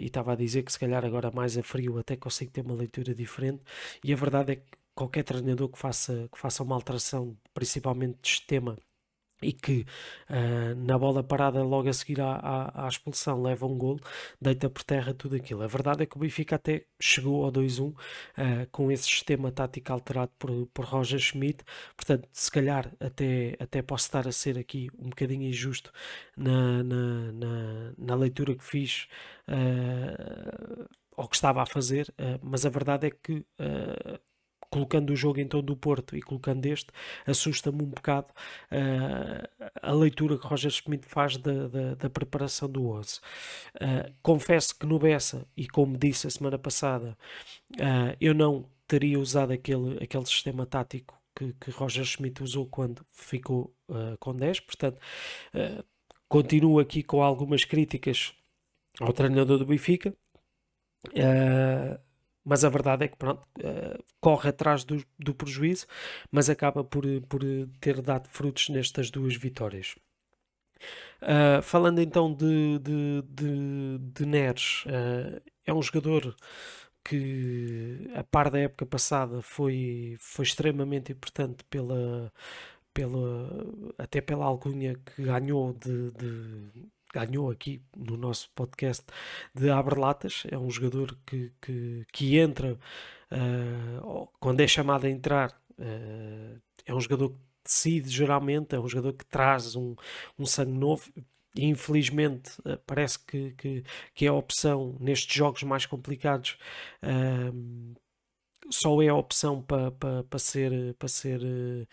e 0.00 0.06
estava 0.06 0.32
a 0.32 0.36
dizer 0.36 0.62
que 0.62 0.72
se 0.72 0.78
calhar 0.78 1.04
agora 1.04 1.30
mais 1.30 1.56
a 1.56 1.62
frio 1.62 1.98
até 1.98 2.16
consigo 2.16 2.50
ter 2.50 2.60
uma 2.60 2.74
leitura 2.74 3.14
diferente 3.14 3.62
e 4.04 4.12
a 4.12 4.16
verdade 4.16 4.52
é 4.52 4.56
que 4.56 4.62
qualquer 4.94 5.24
treinador 5.24 5.68
que 5.68 5.78
faça, 5.78 6.28
que 6.30 6.38
faça 6.38 6.62
uma 6.62 6.74
alteração 6.74 7.36
principalmente 7.54 8.18
de 8.22 8.28
sistema 8.28 8.76
e 9.42 9.52
que 9.52 9.84
uh, 10.30 10.74
na 10.76 10.98
bola 10.98 11.22
parada 11.22 11.62
logo 11.62 11.88
a 11.88 11.92
seguir 11.92 12.20
à, 12.20 12.34
à, 12.34 12.86
à, 12.86 12.88
expulsão 12.88 13.42
leva 13.42 13.66
um 13.66 13.76
gol, 13.76 14.00
deita 14.40 14.70
por 14.70 14.82
terra 14.82 15.12
tudo 15.14 15.36
aquilo. 15.36 15.62
A 15.62 15.66
verdade 15.66 16.02
é 16.02 16.06
que 16.06 16.16
o 16.16 16.20
Benfica 16.20 16.56
até 16.56 16.84
chegou 17.00 17.44
ao 17.44 17.52
2-1 17.52 17.90
uh, 17.90 17.94
ah, 18.36 18.66
com 18.70 18.90
esse 18.90 19.04
sistema 19.04 19.50
tático 19.50 19.92
alterado 19.92 20.32
por, 20.38 20.66
por 20.72 20.84
Roger 20.84 21.18
Schmidt, 21.18 21.64
portanto, 21.96 22.28
se 22.32 22.50
calhar 22.50 22.92
até, 23.00 23.56
até 23.58 23.82
posso 23.82 24.06
estar 24.06 24.26
a 24.28 24.32
ser 24.32 24.58
aqui 24.58 24.90
um 24.98 25.10
bocadinho 25.10 25.42
injusto 25.42 25.92
na, 26.36 26.82
na, 26.82 27.32
na, 27.32 27.92
na 27.98 28.14
leitura 28.14 28.54
que 28.54 28.64
fiz. 28.64 29.08
Uh, 29.48 30.88
ou 31.14 31.28
que 31.28 31.36
estava 31.36 31.62
a 31.62 31.66
fazer, 31.66 32.12
mas 32.42 32.64
a 32.64 32.70
verdade 32.70 33.06
é 33.06 33.10
que 33.10 33.44
colocando 34.72 35.10
o 35.10 35.16
jogo 35.16 35.38
então 35.38 35.62
do 35.62 35.76
Porto 35.76 36.16
e 36.16 36.22
colocando 36.22 36.64
este, 36.64 36.90
assusta-me 37.26 37.82
um 37.82 37.86
bocado 37.86 38.28
uh, 38.72 39.68
a 39.82 39.92
leitura 39.92 40.38
que 40.38 40.46
Roger 40.46 40.70
Schmidt 40.70 41.06
faz 41.06 41.36
da, 41.36 41.68
da, 41.68 41.94
da 41.94 42.10
preparação 42.10 42.70
do 42.70 42.88
11. 42.88 43.18
Uh, 43.18 43.20
eh, 43.80 44.12
confesso 44.22 44.78
que 44.78 44.86
no 44.86 44.98
Bessa, 44.98 45.46
e 45.54 45.68
como 45.68 45.98
disse 45.98 46.26
a 46.26 46.30
semana 46.30 46.58
passada, 46.58 47.18
uh, 47.76 48.16
eu 48.18 48.32
não 48.32 48.64
teria 48.88 49.20
usado 49.20 49.52
aquele, 49.52 50.02
aquele 50.02 50.24
sistema 50.24 50.64
tático 50.64 51.20
que, 51.36 51.52
que 51.60 51.70
Roger 51.70 52.04
Schmidt 52.04 52.42
usou 52.42 52.66
quando 52.66 53.04
ficou 53.10 53.74
com 54.20 54.34
10, 54.34 54.60
portanto, 54.60 54.98
continuo 56.28 56.78
aqui 56.78 57.02
com 57.02 57.22
algumas 57.22 57.64
críticas 57.64 58.34
ao 59.00 59.12
treinador 59.12 59.58
do 59.58 59.66
Benfica. 59.66 60.14
Uh, 61.08 61.98
mas 62.44 62.64
a 62.64 62.68
verdade 62.68 63.04
é 63.04 63.08
que 63.08 63.16
pronto, 63.16 63.42
uh, 63.58 64.02
corre 64.20 64.50
atrás 64.50 64.84
do, 64.84 65.04
do, 65.18 65.34
prejuízo, 65.34 65.86
mas 66.30 66.50
acaba 66.50 66.82
por, 66.82 67.04
por 67.28 67.42
ter 67.80 68.00
dado 68.00 68.28
frutos 68.28 68.68
nestas 68.68 69.10
duas 69.10 69.36
vitórias. 69.36 69.96
Uh, 71.22 71.62
falando 71.62 72.00
então 72.00 72.34
de, 72.34 72.78
de, 72.80 73.22
de, 73.28 73.98
de 73.98 74.26
Neres, 74.26 74.84
uh, 74.86 75.40
é 75.64 75.72
um 75.72 75.82
jogador 75.82 76.34
que, 77.04 78.10
a 78.14 78.24
par 78.24 78.50
da 78.50 78.58
época 78.58 78.86
passada, 78.86 79.42
foi, 79.42 80.16
foi 80.18 80.44
extremamente 80.44 81.12
importante 81.12 81.64
pela, 81.64 82.32
pela, 82.94 83.48
até 83.98 84.20
pela 84.20 84.44
alcunha 84.44 84.96
que 84.96 85.22
ganhou 85.22 85.72
de, 85.74 86.10
de 86.12 86.70
ganhou 87.12 87.50
aqui 87.50 87.82
no 87.96 88.16
nosso 88.16 88.50
podcast 88.54 89.04
de 89.54 89.70
Aberlatas. 89.70 90.44
É 90.50 90.56
um 90.56 90.70
jogador 90.70 91.16
que, 91.26 91.52
que, 91.60 92.06
que 92.12 92.38
entra 92.38 92.78
uh, 93.30 94.28
quando 94.40 94.60
é 94.60 94.66
chamado 94.66 95.06
a 95.06 95.10
entrar. 95.10 95.50
Uh, 95.78 96.60
é 96.86 96.94
um 96.94 97.00
jogador 97.00 97.30
que 97.30 97.36
decide 97.64 98.08
geralmente, 98.08 98.74
é 98.74 98.80
um 98.80 98.88
jogador 98.88 99.12
que 99.12 99.26
traz 99.26 99.76
um, 99.76 99.94
um 100.38 100.46
sangue 100.46 100.72
novo. 100.72 101.10
E, 101.54 101.66
infelizmente, 101.66 102.58
uh, 102.60 102.78
parece 102.86 103.18
que, 103.18 103.52
que, 103.52 103.84
que, 104.14 104.24
é 104.24 104.28
a 104.28 104.32
opção 104.32 104.96
nestes 104.98 105.34
jogos 105.34 105.62
mais 105.62 105.84
complicados 105.84 106.56
só 108.70 109.02
é 109.02 109.08
a 109.08 109.14
opção 109.14 109.62
para 109.62 109.90
pa, 109.90 110.24
pa 110.28 110.38
ser, 110.38 110.94
para 110.94 111.08
ser, 111.08 111.40
uh, 111.42 111.86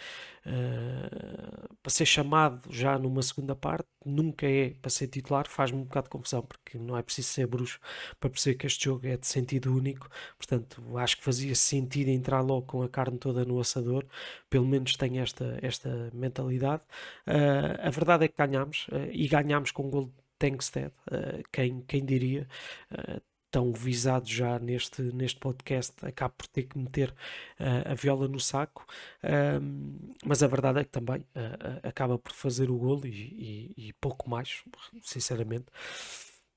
para 1.82 1.92
ser 1.92 2.06
chamado 2.06 2.70
já 2.72 2.98
numa 2.98 3.22
segunda 3.22 3.56
parte, 3.56 3.88
nunca 4.06 4.48
é 4.48 4.72
para 4.82 4.90
ser 4.90 5.08
titular, 5.08 5.48
faz-me 5.48 5.80
um 5.80 5.84
bocado 5.84 6.06
de 6.06 6.10
confusão, 6.12 6.42
porque 6.42 6.78
não 6.78 6.98
é 6.98 7.02
preciso 7.02 7.30
ser 7.30 7.48
bruxo 7.48 7.80
para 8.20 8.30
perceber 8.30 8.58
que 8.58 8.68
este 8.68 8.86
jogo 8.86 9.08
é 9.08 9.18
de 9.18 9.28
sentido 9.28 9.74
único, 9.76 10.08
portanto 10.38 10.98
acho 10.98 11.18
que 11.18 11.24
fazia 11.24 11.56
sentido 11.56 12.10
entrar 12.10 12.42
logo 12.42 12.66
com 12.68 12.84
a 12.84 12.90
carne 12.90 13.18
toda 13.18 13.44
no 13.46 13.60
assador, 13.60 14.06
pelo 14.50 14.66
menos 14.66 14.96
tenho 14.96 15.22
esta, 15.22 15.60
esta 15.62 16.10
mentalidade. 16.14 16.84
Uh, 17.28 17.88
a 17.88 17.90
verdade 17.90 18.26
é 18.26 18.28
que 18.28 18.38
ganhámos, 18.38 18.88
uh, 18.90 19.10
e 19.12 19.28
ganhámos 19.28 19.72
com 19.72 19.84
um 19.88 19.90
gol 19.90 20.06
de 20.06 20.12
Tankstead, 20.40 20.94
quem, 21.52 21.82
quem 21.82 22.06
diria, 22.06 22.48
tão 23.52 23.72
visado 23.72 24.28
já 24.28 24.60
neste, 24.60 25.02
neste 25.02 25.40
podcast, 25.40 25.94
acabo 26.06 26.34
por 26.38 26.48
ter 26.48 26.64
que 26.64 26.78
meter 26.78 27.10
uh, 27.60 27.92
a 27.92 27.94
viola 27.94 28.28
no 28.28 28.40
saco, 28.40 28.86
uh, 29.24 30.10
mas 30.26 30.44
a 30.44 30.48
verdade 30.48 30.80
é 30.80 30.84
que 30.84 30.92
também 30.92 31.22
uh, 31.22 31.88
acaba 31.88 32.18
por 32.18 32.32
fazer 32.32 32.70
o 32.70 32.78
golo 32.78 33.06
e, 33.06 33.74
e, 33.78 33.88
e, 33.90 33.94
pouco 33.94 34.30
mais, 34.30 34.64
sinceramente. 35.02 35.66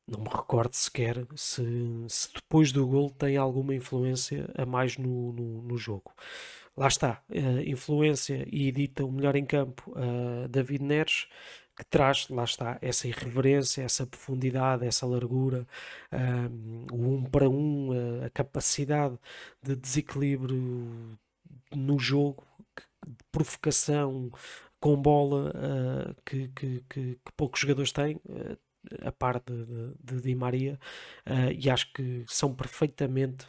Não 0.06 0.18
me 0.20 0.28
recordo 0.28 0.74
sequer 0.74 1.24
se, 1.36 1.62
se 2.08 2.28
depois 2.34 2.72
do 2.72 2.86
golo 2.86 3.10
tem 3.10 3.36
alguma 3.36 3.74
influência 3.74 4.50
a 4.56 4.66
mais 4.66 4.98
no, 4.98 5.32
no, 5.32 5.62
no 5.62 5.78
jogo. 5.78 6.12
Lá 6.76 6.88
está, 6.88 7.22
influência 7.66 8.46
e 8.50 8.66
edita 8.66 9.04
o 9.04 9.12
melhor 9.12 9.36
em 9.36 9.44
campo 9.44 9.94
David 10.50 10.82
Neres, 10.82 11.28
que 11.76 11.84
traz, 11.86 12.28
lá 12.28 12.44
está, 12.44 12.78
essa 12.82 13.08
irreverência, 13.08 13.82
essa 13.82 14.06
profundidade, 14.06 14.86
essa 14.86 15.06
largura, 15.06 15.66
um, 16.12 16.86
o 16.92 17.14
um 17.16 17.24
para 17.24 17.48
um, 17.48 17.90
a 18.24 18.30
capacidade 18.30 19.18
de 19.62 19.74
desequilíbrio 19.76 21.18
no 21.74 21.98
jogo, 21.98 22.44
de 23.06 23.24
provocação 23.30 24.30
com 24.78 24.96
bola 24.96 25.50
uh, 25.50 26.14
que, 26.24 26.48
que, 26.48 26.84
que, 26.88 27.18
que, 27.24 27.32
poucos 27.36 27.60
jogadores 27.60 27.92
têm. 27.92 28.16
Uh, 28.26 28.56
a 29.00 29.12
par 29.12 29.40
de, 29.40 29.64
de, 29.64 29.94
de 30.02 30.20
Di 30.22 30.34
Maria, 30.34 30.78
uh, 31.26 31.52
e 31.56 31.70
acho 31.70 31.92
que 31.92 32.24
são 32.26 32.54
perfeitamente 32.54 33.46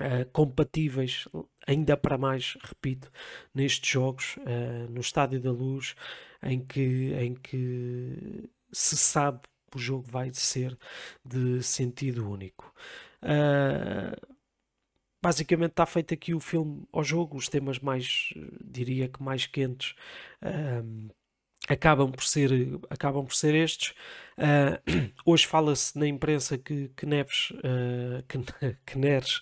Uh, 0.00 0.24
compatíveis, 0.30 1.26
ainda 1.66 1.96
para 1.96 2.16
mais, 2.16 2.56
repito, 2.62 3.10
nestes 3.52 3.90
jogos, 3.90 4.36
uh, 4.36 4.88
no 4.88 5.00
Estádio 5.00 5.40
da 5.40 5.50
Luz, 5.50 5.96
em 6.42 6.64
que, 6.64 7.12
em 7.14 7.34
que 7.34 8.48
se 8.72 8.96
sabe 8.96 9.40
que 9.70 9.76
o 9.76 9.80
jogo 9.80 10.06
vai 10.10 10.30
ser 10.32 10.78
de 11.24 11.62
sentido 11.62 12.28
único. 12.28 12.72
Uh, 13.22 14.36
basicamente 15.22 15.70
está 15.72 15.86
feito 15.86 16.14
aqui 16.14 16.34
o 16.34 16.40
filme 16.40 16.86
ao 16.92 17.02
jogo, 17.04 17.36
os 17.36 17.48
temas 17.48 17.78
mais, 17.78 18.32
diria 18.64 19.08
que 19.08 19.22
mais 19.22 19.46
quentes. 19.46 19.94
Uh, 20.42 21.10
acabam 21.68 22.10
por 22.10 22.24
ser, 22.24 22.50
acabam 22.88 23.24
por 23.24 23.34
ser 23.34 23.54
estes. 23.54 23.94
Uh, 24.38 25.12
hoje 25.26 25.46
fala-se 25.46 25.98
na 25.98 26.06
imprensa 26.06 26.56
que, 26.56 26.90
que 26.96 27.04
Neves, 27.04 27.50
uh, 27.50 28.22
que, 28.26 28.38
que 28.86 28.98
Neres 28.98 29.40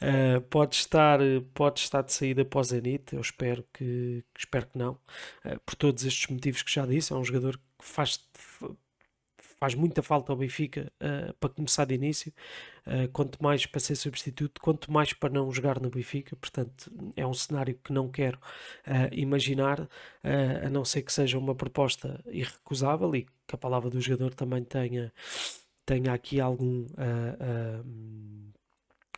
uh, 0.00 0.40
pode, 0.48 0.76
estar, 0.76 1.18
pode 1.54 1.80
estar 1.80 2.02
de 2.02 2.12
saída 2.12 2.46
o 2.52 2.64
Zenit. 2.64 3.14
Eu 3.14 3.20
espero 3.20 3.64
que, 3.72 4.24
espero 4.36 4.66
que 4.66 4.78
não, 4.78 4.98
por 5.66 5.74
todos 5.74 6.04
estes 6.04 6.28
motivos 6.28 6.62
que 6.62 6.72
já 6.72 6.86
disse. 6.86 7.12
É 7.12 7.16
um 7.16 7.24
jogador 7.24 7.56
que 7.56 7.84
faz 7.84 8.18
faz 9.60 9.74
muita 9.74 10.02
falta 10.02 10.32
ao 10.32 10.36
Benfica 10.36 10.92
uh, 11.02 11.34
para 11.34 11.50
começar 11.50 11.84
de 11.84 11.94
início, 11.94 12.32
uh, 12.86 13.08
quanto 13.12 13.42
mais 13.42 13.66
para 13.66 13.80
ser 13.80 13.96
substituto, 13.96 14.60
quanto 14.60 14.90
mais 14.92 15.12
para 15.12 15.30
não 15.30 15.50
jogar 15.52 15.80
no 15.80 15.90
Benfica. 15.90 16.36
Portanto, 16.36 16.90
é 17.16 17.26
um 17.26 17.34
cenário 17.34 17.78
que 17.82 17.92
não 17.92 18.08
quero 18.08 18.38
uh, 18.86 19.12
imaginar, 19.12 19.88
a 20.64 20.68
não 20.68 20.84
ser 20.84 21.02
que 21.02 21.12
seja 21.12 21.38
uma 21.38 21.54
proposta 21.54 22.22
irrecusável 22.26 23.14
e 23.16 23.22
que 23.46 23.54
a 23.54 23.58
palavra 23.58 23.88
do 23.88 24.00
jogador 24.00 24.34
também 24.34 24.62
tenha, 24.62 25.12
tenha 25.86 26.12
aqui 26.12 26.40
algum. 26.40 26.86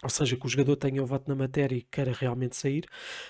Ou 0.03 0.09
seja, 0.11 0.37
que 0.37 0.47
o 0.47 0.49
jogador 0.49 0.77
tenha 0.77 1.03
o 1.03 1.07
voto 1.07 1.29
na 1.29 1.35
matéria 1.35 1.77
e 1.77 1.83
queira 1.83 2.13
realmente 2.13 2.57
sair. 2.57 2.87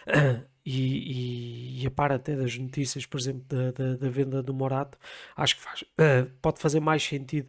e, 0.64 1.80
e, 1.80 1.82
e, 1.82 1.86
a 1.86 1.90
par 1.90 2.12
até 2.12 2.36
das 2.36 2.56
notícias, 2.56 3.06
por 3.06 3.18
exemplo, 3.18 3.42
da, 3.48 3.72
da, 3.72 3.96
da 3.96 4.08
venda 4.10 4.42
do 4.42 4.54
Morato, 4.54 4.98
acho 5.36 5.56
que 5.56 5.62
faz, 5.62 5.82
uh, 5.82 6.30
pode 6.40 6.60
fazer 6.60 6.80
mais 6.80 7.02
sentido 7.02 7.46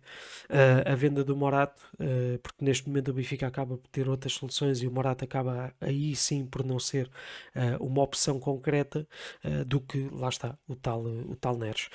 uh, 0.49 0.91
a 0.91 0.95
venda 0.95 1.23
do 1.23 1.35
Morato, 1.35 1.81
uh, 1.95 2.39
porque 2.39 2.63
neste 2.63 2.87
momento 2.87 3.11
o 3.11 3.13
Benfica 3.13 3.47
acaba 3.47 3.77
por 3.77 3.87
ter 3.89 4.09
outras 4.09 4.33
soluções 4.33 4.81
e 4.81 4.87
o 4.87 4.91
Morato 4.91 5.23
acaba 5.23 5.73
aí 5.79 6.15
sim 6.15 6.45
por 6.45 6.63
não 6.65 6.79
ser 6.79 7.09
uma 7.79 8.01
opção 8.01 8.39
concreta 8.39 9.07
do 9.67 9.79
que, 9.81 10.09
lá 10.11 10.29
está, 10.29 10.57
o 10.67 10.75
tal, 10.75 11.03
o 11.03 11.35
tal 11.35 11.57
Neres. 11.57 11.89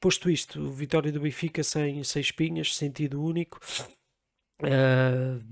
posto 0.00 0.30
isto, 0.30 0.70
vitória 0.70 1.12
do 1.12 1.20
Benfica 1.20 1.62
sem, 1.62 2.02
sem 2.04 2.20
espinhas, 2.22 2.74
sentido 2.76 3.22
único. 3.22 3.58
Uh, 4.62 5.42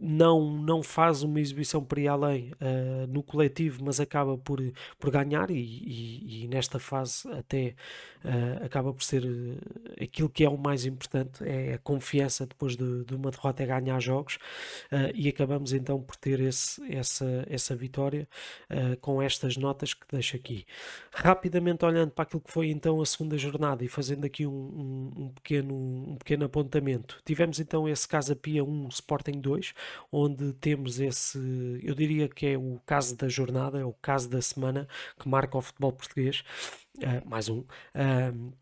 não, 0.00 0.50
não 0.50 0.82
faz 0.82 1.22
uma 1.22 1.38
exibição 1.38 1.84
para 1.84 2.00
ir 2.00 2.08
além 2.08 2.52
uh, 2.52 3.06
no 3.06 3.22
coletivo, 3.22 3.84
mas 3.84 4.00
acaba 4.00 4.38
por, 4.38 4.58
por 4.98 5.10
ganhar 5.10 5.50
e, 5.50 5.58
e, 5.58 6.44
e 6.44 6.48
nesta 6.48 6.78
fase 6.78 7.28
até 7.32 7.74
uh, 8.24 8.64
acaba 8.64 8.94
por 8.94 9.02
ser 9.02 9.22
uh, 9.22 10.02
aquilo 10.02 10.30
que 10.30 10.42
é 10.42 10.48
o 10.48 10.56
mais 10.56 10.86
importante, 10.86 11.44
é 11.46 11.74
a 11.74 11.78
confiança 11.78 12.46
depois 12.46 12.76
de, 12.76 13.04
de 13.04 13.14
uma 13.14 13.30
derrota 13.30 13.62
é 13.62 13.66
ganhar 13.66 14.00
jogos 14.00 14.38
e 15.14 15.28
acabamos 15.28 15.72
então 15.72 16.00
por 16.00 16.16
ter 16.16 16.40
esse, 16.40 16.80
essa, 16.92 17.44
essa 17.48 17.76
vitória 17.76 18.26
com 19.00 19.20
estas 19.20 19.56
notas 19.56 19.92
que 19.92 20.06
deixo 20.10 20.36
aqui. 20.36 20.64
Rapidamente 21.12 21.84
olhando 21.84 22.10
para 22.12 22.22
aquilo 22.22 22.40
que 22.40 22.50
foi 22.50 22.70
então 22.70 23.00
a 23.00 23.06
segunda 23.06 23.36
jornada 23.36 23.84
e 23.84 23.88
fazendo 23.88 24.24
aqui 24.24 24.46
um, 24.46 24.52
um, 24.52 25.24
um 25.24 25.28
pequeno, 25.28 25.74
um 25.74 26.16
pequeno 26.16 26.44
apontamento, 26.44 27.20
tivemos 27.24 27.60
então 27.60 27.88
esse 27.88 28.06
Casa 28.08 28.34
Pia 28.34 28.64
1, 28.64 28.88
Sporting 28.88 29.40
2, 29.40 29.74
onde 30.10 30.52
temos 30.54 31.00
esse, 31.00 31.38
eu 31.82 31.94
diria 31.94 32.28
que 32.28 32.46
é 32.46 32.58
o 32.58 32.80
caso 32.86 33.16
da 33.16 33.28
jornada, 33.28 33.78
é 33.80 33.84
o 33.84 33.92
caso 33.92 34.28
da 34.28 34.40
semana 34.40 34.88
que 35.18 35.28
marca 35.28 35.56
o 35.58 35.60
futebol 35.62 35.92
português, 35.92 36.42
uh, 36.98 37.28
mais 37.28 37.48
um. 37.48 37.60
Uh, 37.60 38.52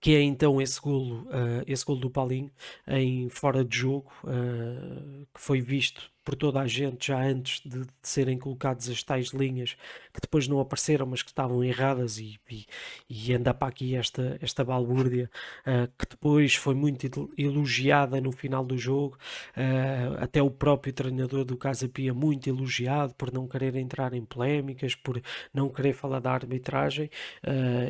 que 0.00 0.14
é 0.14 0.22
então 0.22 0.60
esse 0.60 0.80
golo, 0.80 1.22
uh, 1.22 1.62
esse 1.66 1.84
golo 1.84 2.00
do 2.00 2.10
Paulinho 2.10 2.50
em 2.86 3.28
fora 3.28 3.64
de 3.64 3.76
jogo, 3.76 4.12
uh, 4.24 5.26
que 5.34 5.40
foi 5.40 5.60
visto 5.60 6.10
por 6.24 6.36
toda 6.36 6.60
a 6.60 6.66
gente 6.66 7.06
já 7.06 7.22
antes 7.22 7.62
de, 7.64 7.80
de, 7.80 7.88
serem 8.02 8.38
colocadas 8.38 8.86
as 8.90 9.02
tais 9.02 9.28
linhas 9.28 9.76
que 10.12 10.20
depois 10.20 10.46
não 10.46 10.60
apareceram, 10.60 11.06
mas 11.06 11.22
que 11.22 11.30
estavam 11.30 11.64
erradas 11.64 12.18
e, 12.18 12.38
e, 12.50 12.66
e 13.08 13.32
anda 13.32 13.54
para 13.54 13.68
aqui 13.68 13.96
esta, 13.96 14.38
esta 14.42 14.62
balbúrdia 14.62 15.30
uh, 15.66 15.90
que 15.98 16.06
depois 16.10 16.54
foi 16.54 16.74
muito 16.74 17.30
elogiada 17.36 18.20
no 18.20 18.30
final 18.30 18.64
do 18.64 18.76
jogo, 18.76 19.16
até 20.18 20.42
o 20.42 20.50
próprio 20.50 20.92
treinador 20.92 21.44
do 21.44 21.56
Casa 21.56 21.88
Pia 21.88 22.12
muito 22.12 22.48
elogiado 22.48 23.14
por 23.14 23.32
não 23.32 23.48
querer 23.48 23.74
entrar 23.76 24.12
em 24.12 24.24
polémicas, 24.24 24.94
por 24.94 25.20
não 25.52 25.68
querer 25.70 25.94
falar 25.94 26.20
da 26.20 26.32
arbitragem. 26.32 27.10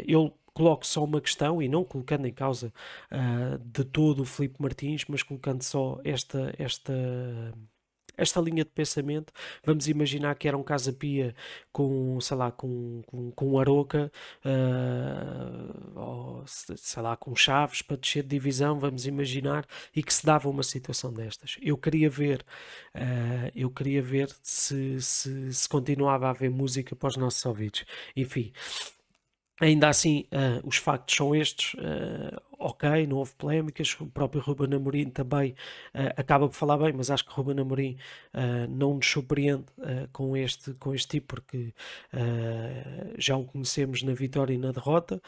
ele 0.06 0.32
coloco 0.58 0.84
só 0.84 1.04
uma 1.04 1.20
questão 1.20 1.62
e 1.62 1.68
não 1.68 1.84
colocando 1.84 2.26
em 2.26 2.32
causa 2.32 2.72
uh, 3.12 3.58
de 3.58 3.84
todo 3.84 4.22
o 4.22 4.24
Felipe 4.24 4.60
Martins, 4.60 5.04
mas 5.08 5.22
colocando 5.22 5.62
só 5.62 6.00
esta, 6.02 6.52
esta, 6.58 6.92
esta 8.16 8.40
linha 8.40 8.64
de 8.64 8.70
pensamento. 8.70 9.32
Vamos 9.64 9.86
imaginar 9.86 10.34
que 10.34 10.48
era 10.48 10.58
um 10.58 10.64
Casa 10.64 10.92
Pia 10.92 11.32
com, 11.70 12.20
sei 12.20 12.36
lá, 12.36 12.50
com, 12.50 13.02
com, 13.06 13.30
com 13.30 13.60
Aroca, 13.60 14.10
uh, 14.44 15.96
ou, 16.00 16.44
sei 16.44 17.02
lá, 17.04 17.16
com 17.16 17.36
Chaves 17.36 17.80
para 17.80 17.96
descer 17.96 18.24
de 18.24 18.30
divisão, 18.30 18.80
vamos 18.80 19.06
imaginar, 19.06 19.64
e 19.94 20.02
que 20.02 20.12
se 20.12 20.26
dava 20.26 20.48
uma 20.48 20.64
situação 20.64 21.12
destas. 21.12 21.56
Eu 21.62 21.78
queria 21.78 22.10
ver, 22.10 22.44
uh, 22.96 23.52
eu 23.54 23.70
queria 23.70 24.02
ver 24.02 24.28
se, 24.42 25.00
se, 25.00 25.54
se 25.54 25.68
continuava 25.68 26.26
a 26.26 26.30
haver 26.30 26.50
música 26.50 26.96
para 26.96 27.10
os 27.10 27.16
nossos 27.16 27.46
ouvidos. 27.46 27.84
Enfim. 28.16 28.52
Ainda 29.60 29.88
assim, 29.88 30.24
uh, 30.32 30.66
os 30.66 30.76
factos 30.76 31.16
são 31.16 31.34
estes. 31.34 31.74
Uh, 31.74 32.40
ok, 32.58 33.06
não 33.06 33.16
houve 33.16 33.34
polémicas. 33.34 33.96
O 34.00 34.06
próprio 34.06 34.40
Ruben 34.40 34.74
Amorim 34.74 35.10
também 35.10 35.52
uh, 35.94 36.14
acaba 36.16 36.48
por 36.48 36.54
falar 36.54 36.78
bem, 36.78 36.92
mas 36.92 37.10
acho 37.10 37.24
que 37.24 37.32
Ruben 37.32 37.58
Amorim 37.60 37.96
não 38.68 38.94
nos 38.94 39.06
surpreende 39.06 39.64
com, 40.12 40.36
este, 40.36 40.74
com 40.74 40.94
este 40.94 41.08
tipo, 41.08 41.34
porque 41.36 41.74
já 43.16 43.36
o 43.36 43.44
conhecemos 43.44 44.02
na 44.02 44.12
vitória 44.12 44.54
e 44.54 44.58
na 44.58 44.72
derrota. 44.72 45.20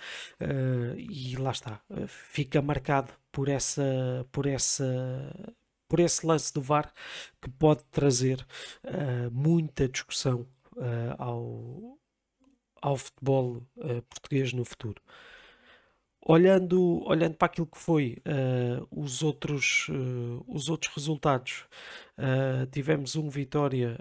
e 0.96 1.36
lá 1.36 1.50
está. 1.50 1.80
fica 2.06 2.62
marcado 2.62 3.12
por 3.32 3.48
essa. 3.48 4.26
Por 4.32 4.46
essa 4.46 4.84
por 5.88 5.98
esse 5.98 6.24
lance 6.24 6.54
do 6.54 6.62
VAR 6.62 6.92
que 7.42 7.50
pode 7.50 7.82
trazer 7.90 8.46
muita 9.32 9.88
discussão 9.88 10.46
ao, 11.18 11.98
ao 12.80 12.96
futebol 12.96 13.62
uh, 13.76 14.02
português 14.02 14.52
no 14.52 14.64
futuro. 14.64 15.00
olhando, 16.26 17.02
olhando 17.06 17.34
para 17.34 17.46
aquilo 17.46 17.66
que 17.66 17.78
foi 17.78 18.18
uh, 18.26 18.86
os, 18.90 19.22
outros, 19.22 19.88
uh, 19.88 20.44
os 20.48 20.68
outros 20.68 20.94
resultados, 20.94 21.64
tivemos 22.70 23.16
um 23.16 23.30
Vitória 23.30 23.98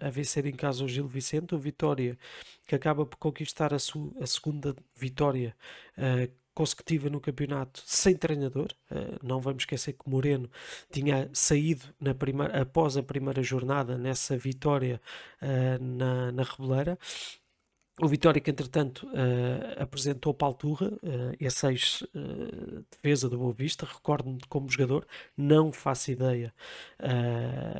a 0.00 0.08
vencer 0.08 0.46
em 0.46 0.54
casa 0.54 0.84
o 0.84 0.88
Gil 0.88 1.08
Vicente, 1.08 1.52
o 1.52 1.58
Vitória 1.58 2.16
que 2.64 2.76
acaba 2.76 3.04
por 3.04 3.16
conquistar 3.16 3.72
a, 3.72 3.76
a 3.76 4.26
segunda 4.26 4.76
vitória 4.94 5.52
consecutiva 6.56 7.10
no 7.10 7.20
campeonato 7.20 7.82
sem 7.84 8.16
treinador. 8.16 8.68
Uh, 8.90 9.18
não 9.22 9.38
vamos 9.38 9.62
esquecer 9.62 9.92
que 9.92 10.08
Moreno 10.08 10.50
tinha 10.90 11.28
saído 11.34 11.84
na 12.00 12.14
primeira, 12.14 12.62
após 12.62 12.96
a 12.96 13.02
primeira 13.02 13.42
jornada 13.42 13.98
nessa 13.98 14.38
vitória 14.38 14.98
uh, 15.42 15.84
na, 15.84 16.32
na 16.32 16.42
Rebeleira. 16.42 16.98
O 17.98 18.08
Vitória 18.08 18.42
que, 18.42 18.50
entretanto, 18.50 19.06
uh, 19.06 19.82
apresentou 19.82 20.34
Palturra, 20.34 20.88
uh, 20.88 21.34
esse 21.40 21.66
ex-defesa 21.66 23.26
uh, 23.26 23.30
do 23.30 23.38
Boa 23.38 23.54
Vista, 23.54 23.86
recordo-me 23.86 24.38
como 24.50 24.70
jogador, 24.70 25.06
não 25.34 25.72
faço 25.72 26.10
ideia 26.10 26.52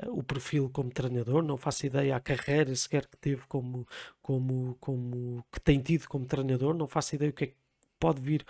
o 0.09 0.23
perfil 0.23 0.71
como 0.71 0.91
treinador, 0.91 1.43
não 1.43 1.59
faço 1.59 1.85
ideia 1.85 2.17
a 2.17 2.21
carreira 2.21 2.75
sequer 2.75 3.07
que 3.07 3.17
teve 3.19 3.43
como, 3.47 3.87
como, 4.23 4.75
como 4.81 5.45
que 5.53 5.61
tem 5.61 5.81
tido 5.81 6.09
como 6.09 6.25
treinador, 6.25 6.73
não 6.75 6.87
faço 6.87 7.15
ideia 7.15 7.31
o 7.31 7.35
que 7.35 7.45
é 7.45 7.47
que 7.49 7.57
pode 7.99 8.21
vir 8.21 8.45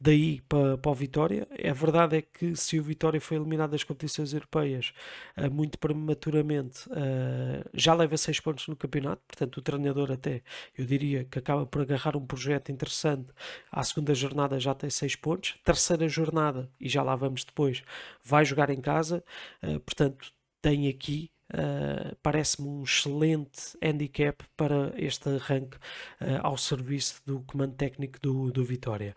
daí 0.00 0.40
para, 0.42 0.78
para 0.78 0.90
o 0.90 0.94
Vitória. 0.94 1.46
A 1.68 1.72
verdade 1.72 2.16
é 2.16 2.22
que 2.22 2.56
se 2.56 2.78
o 2.78 2.82
Vitória 2.82 3.20
foi 3.20 3.36
eliminado 3.36 3.70
das 3.70 3.84
competições 3.84 4.32
europeias 4.32 4.92
uh, 5.36 5.50
muito 5.50 5.78
prematuramente, 5.78 6.88
uh, 6.88 7.68
já 7.74 7.94
leva 7.94 8.16
6 8.16 8.40
pontos 8.40 8.68
no 8.68 8.76
campeonato, 8.76 9.22
portanto 9.26 9.56
o 9.58 9.62
treinador 9.62 10.12
até, 10.12 10.42
eu 10.76 10.84
diria 10.84 11.24
que 11.24 11.38
acaba 11.38 11.66
por 11.66 11.82
agarrar 11.82 12.16
um 12.16 12.26
projeto 12.26 12.70
interessante. 12.70 13.28
À 13.70 13.82
segunda 13.82 14.14
jornada 14.14 14.58
já 14.60 14.74
tem 14.74 14.90
6 14.90 15.16
pontos, 15.16 15.54
terceira 15.64 16.08
jornada, 16.08 16.70
e 16.80 16.88
já 16.88 17.02
lá 17.02 17.16
vamos 17.16 17.44
depois, 17.44 17.82
vai 18.22 18.44
jogar 18.44 18.70
em 18.70 18.80
casa, 18.80 19.24
uh, 19.62 19.80
portanto 19.80 20.32
tem 20.60 20.88
aqui 20.88 21.30
Uh, 21.52 22.16
parece-me 22.22 22.68
um 22.68 22.82
excelente 22.82 23.76
handicap 23.82 24.42
para 24.56 24.92
este 24.96 25.28
arranque 25.28 25.76
uh, 25.76 26.40
ao 26.42 26.56
serviço 26.56 27.20
do 27.26 27.40
comando 27.42 27.74
técnico 27.74 28.18
do, 28.20 28.50
do 28.50 28.64
Vitória. 28.64 29.14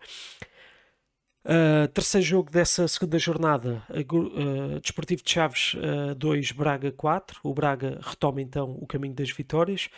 Uh, 1.46 1.86
terceiro 1.94 2.26
jogo 2.26 2.50
dessa 2.50 2.88
segunda 2.88 3.20
jornada, 3.20 3.80
uh, 3.88 4.80
Desportivo 4.80 5.22
de 5.22 5.30
Chaves 5.30 5.74
uh, 5.74 6.12
2, 6.16 6.50
Braga 6.50 6.90
4. 6.90 7.38
O 7.44 7.54
Braga 7.54 8.00
retoma 8.02 8.42
então 8.42 8.76
o 8.80 8.84
caminho 8.84 9.14
das 9.14 9.30
vitórias, 9.30 9.88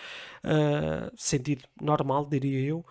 sentido 1.16 1.64
normal, 1.80 2.26
diria 2.26 2.60
eu. 2.60 2.84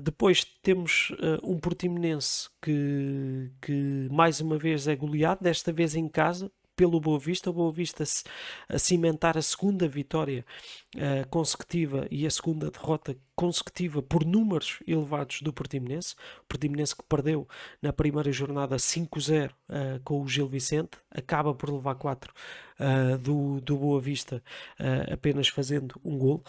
depois 0.00 0.44
temos 0.62 1.12
um 1.42 1.58
Portimonense 1.58 2.48
que, 2.62 3.52
que 3.60 4.08
mais 4.10 4.40
uma 4.40 4.58
vez 4.58 4.88
é 4.88 4.96
goleado, 4.96 5.42
desta 5.42 5.72
vez 5.72 5.94
em 5.94 6.08
casa, 6.08 6.50
pelo 6.76 7.00
Boa 7.00 7.18
Vista, 7.18 7.50
o 7.50 7.52
Boa 7.52 7.72
Vista 7.72 8.04
a 8.68 8.78
cimentar 8.78 9.36
a 9.38 9.42
segunda 9.42 9.88
vitória 9.88 10.44
uh, 10.96 11.28
consecutiva 11.28 12.06
e 12.10 12.26
a 12.26 12.30
segunda 12.30 12.70
derrota 12.70 13.16
consecutiva 13.34 14.00
por 14.00 14.24
números 14.24 14.78
elevados 14.86 15.42
do 15.42 15.52
Portimonense. 15.52 16.14
O 16.42 16.46
Portimonense 16.48 16.96
que 16.96 17.02
perdeu 17.02 17.46
na 17.82 17.92
primeira 17.92 18.32
jornada 18.32 18.76
5-0 18.76 19.50
uh, 19.50 19.52
eh, 19.68 20.00
com 20.02 20.22
o 20.22 20.28
Gil 20.28 20.48
Vicente, 20.48 20.98
acaba 21.10 21.54
por 21.54 21.70
levar 21.70 21.96
4 21.96 22.32
uh, 22.80 23.18
do, 23.18 23.60
do 23.60 23.76
Boa 23.76 24.00
Vista 24.00 24.42
apenas 25.12 25.48
fazendo 25.48 26.00
um 26.04 26.16
gol 26.18 26.42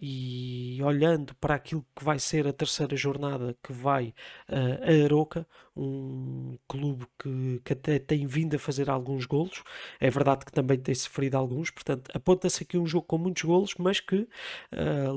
e 0.00 0.78
olhando 0.82 1.34
para 1.34 1.54
aquilo 1.54 1.84
que 1.94 2.04
vai 2.04 2.18
ser 2.18 2.46
a 2.46 2.52
terceira 2.52 2.96
jornada 2.96 3.56
que 3.62 3.72
vai 3.72 4.14
a 4.48 5.04
Aroca, 5.04 5.46
um 5.76 6.58
clube 6.66 7.06
que, 7.18 7.60
que 7.64 7.72
até 7.72 7.98
tem 7.98 8.26
vindo 8.26 8.56
a 8.56 8.58
fazer 8.58 8.90
alguns 8.90 9.26
golos, 9.26 9.62
é 10.00 10.10
verdade 10.10 10.44
que 10.44 10.52
também 10.52 10.78
tem 10.78 10.94
sofrido 10.94 11.36
alguns, 11.36 11.70
portanto 11.70 12.10
aponta-se 12.14 12.62
aqui 12.62 12.76
um 12.76 12.86
jogo 12.86 13.06
com 13.06 13.18
muitos 13.18 13.42
golos, 13.42 13.57
mas 13.78 14.00
que 14.00 14.28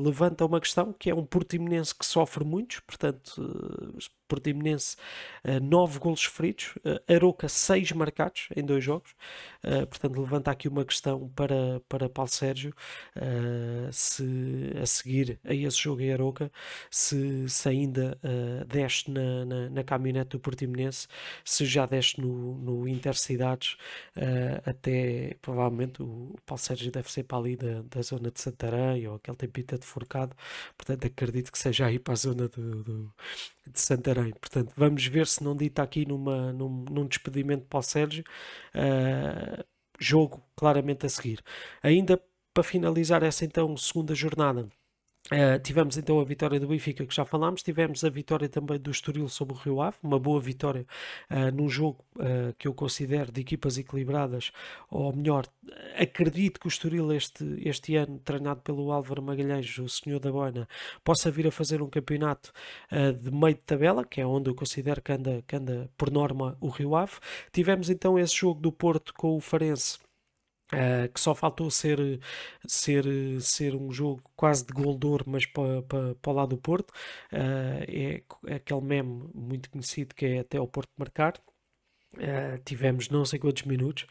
levanta 0.03 0.45
uma 0.45 0.60
questão 0.60 0.93
que 0.93 1.10
é 1.10 1.15
um 1.15 1.25
Portimonense 1.25 1.93
que 1.93 2.05
sofre 2.05 2.43
muitos, 2.43 2.79
portanto 2.79 3.41
Portimonense, 4.31 4.95
uh, 5.43 5.59
9 5.59 6.00
golos 6.00 6.21
sofridos, 6.21 6.73
uh, 6.85 7.13
Aroca 7.13 7.50
6 7.50 7.91
marcados 7.91 8.47
em 8.55 8.63
dois 8.63 8.81
jogos, 8.81 9.11
uh, 9.61 9.85
portanto 9.88 10.17
levanta 10.17 10.50
aqui 10.50 10.70
uma 10.70 10.85
questão 10.85 11.27
para, 11.35 11.81
para 11.89 12.07
Paulo 12.07 12.31
Sérgio, 12.31 12.74
se 13.91 14.72
a 14.81 14.85
seguir 14.85 15.39
a 15.44 15.53
esse 15.53 15.77
jogo 15.77 16.01
em 16.01 16.13
Aroca, 16.13 16.51
se, 16.89 17.48
se 17.50 17.67
ainda 17.67 18.17
deste 18.67 19.11
na, 19.11 19.46
na, 19.46 19.70
na, 19.70 19.83
caminhonete 19.83 20.31
do 20.31 20.39
Portimonense, 20.39 21.07
se 21.44 21.65
já 21.65 21.85
deste 21.85 22.22
no, 22.22 22.55
no 22.57 22.87
Intercidades, 22.87 23.77
até 24.65 25.35
provavelmente 25.41 26.01
o, 26.01 26.35
Paulo 26.46 26.59
Sérgio 26.59 26.91
deve 26.91 27.11
ser 27.11 27.24
para 27.24 27.37
ali 27.37 27.55
da, 27.57 27.81
da 27.83 28.01
zona 28.01 28.31
de 28.31 28.39
Santarém, 28.39 29.07
ou 29.07 29.15
aquele 29.15 29.37
tempita 29.37 29.77
de 29.77 29.85
Forcado, 29.85 30.35
portanto 30.77 31.05
acredito 31.05 31.51
que 31.51 31.57
seja 31.59 31.87
aí 31.87 32.00
para 32.00 32.13
a 32.13 32.17
zona 32.17 32.48
do, 32.48 32.83
do 32.83 33.13
de 33.67 33.79
Santarém. 33.79 34.21
Portanto, 34.29 34.74
vamos 34.75 35.05
ver 35.07 35.27
se 35.27 35.44
não 35.44 35.55
dita 35.55 35.81
aqui 35.84 36.05
numa, 36.05 36.53
num, 36.53 36.86
num 36.90 37.07
despedimento 37.07 37.66
para 37.66 37.79
o 37.79 37.84
Sérgio. 37.84 38.24
Uh, 38.75 39.64
jogo 40.00 40.44
claramente 40.55 41.05
a 41.05 41.10
seguir. 41.10 41.42
Ainda 41.81 42.22
para 42.53 42.64
finalizar 42.64 43.24
essa 43.24 43.46
então 43.46 43.75
segunda 43.77 44.14
jornada. 44.16 44.70
Uh, 45.29 45.57
tivemos 45.64 45.98
então 45.98 46.20
a 46.20 46.25
vitória 46.25 46.60
do 46.60 46.68
Benfica 46.68 47.05
que 47.05 47.16
já 47.16 47.24
falámos, 47.24 47.64
tivemos 47.64 48.03
a 48.03 48.10
vitória 48.10 48.50
também 48.50 48.77
do 48.77 48.92
Estoril 48.92 49.29
sobre 49.29 49.53
o 49.53 49.57
Rio 49.57 49.81
Ave, 49.81 49.96
uma 50.03 50.20
boa 50.20 50.42
vitória 50.42 50.86
uh, 51.29 51.55
num 51.55 51.70
jogo 51.70 52.03
uh, 52.18 52.53
que 52.57 52.68
eu 52.68 52.74
considero 52.74 53.31
de 53.31 53.40
equipas 53.40 53.77
equilibradas, 53.77 54.51
ou 54.90 55.16
melhor, 55.16 55.46
acredito 55.96 56.60
que 56.60 56.68
o 56.68 56.70
Estoril 56.70 57.14
este, 57.14 57.46
este 57.64 57.96
ano, 57.96 58.20
treinado 58.20 58.62
pelo 58.62 58.92
Álvaro 58.92 59.22
Magalhães, 59.22 59.77
o 59.77 59.88
senhor 59.88 60.20
da 60.20 60.31
Boina, 60.31 60.68
possa 61.01 61.31
vir 61.31 61.48
a 61.48 61.51
fazer 61.51 61.81
um 61.81 61.90
campeonato 61.90 62.51
de 63.22 63.31
meio 63.31 63.55
de 63.55 63.62
tabela, 63.62 64.03
que 64.03 64.20
é 64.20 64.25
onde 64.25 64.50
eu 64.50 64.55
considero 64.55 65.01
que 65.01 65.14
anda, 65.14 65.42
que 65.48 65.55
anda 65.55 65.90
por 65.98 66.12
norma 66.12 66.57
o 66.60 66.68
Rio 66.68 66.96
Ave. 66.96 67.14
Tivemos 67.51 67.90
então 67.90 68.20
esse 68.20 68.36
jogo 68.36 68.60
do 68.60 68.72
Porto 68.72 69.14
com 69.14 69.36
o 69.36 69.40
Farense 69.40 70.00
Uh, 70.74 71.12
que 71.14 71.20
só 71.20 71.36
faltou 71.36 71.70
ser, 71.70 72.00
ser, 72.66 73.05
ser 73.42 73.75
um 73.75 73.92
jogo 73.92 74.24
quase 74.36 74.66
de 74.66 74.72
gol 74.74 74.98
de 74.98 75.05
ouro, 75.05 75.25
mas 75.27 75.46
para, 75.46 75.81
para, 75.84 76.16
para 76.16 76.31
o 76.31 76.36
lado 76.36 76.50
do 76.50 76.57
Porto. 76.57 76.92
Uh, 77.31 77.84
é, 77.88 78.24
aquele 78.55 78.81
meme 78.81 79.29
muito 79.34 79.70
conhecido 79.70 80.16
que 80.16 80.25
é 80.25 80.40
até 80.40 80.60
o 80.60 80.68
Porto 80.68 80.90
marcar. 80.98 81.34
Uh, 82.14 82.57
tivemos 82.66 83.10
não 83.10 83.25
sei 83.25 83.40
quantos 83.40 83.64
minutos, 83.64 84.05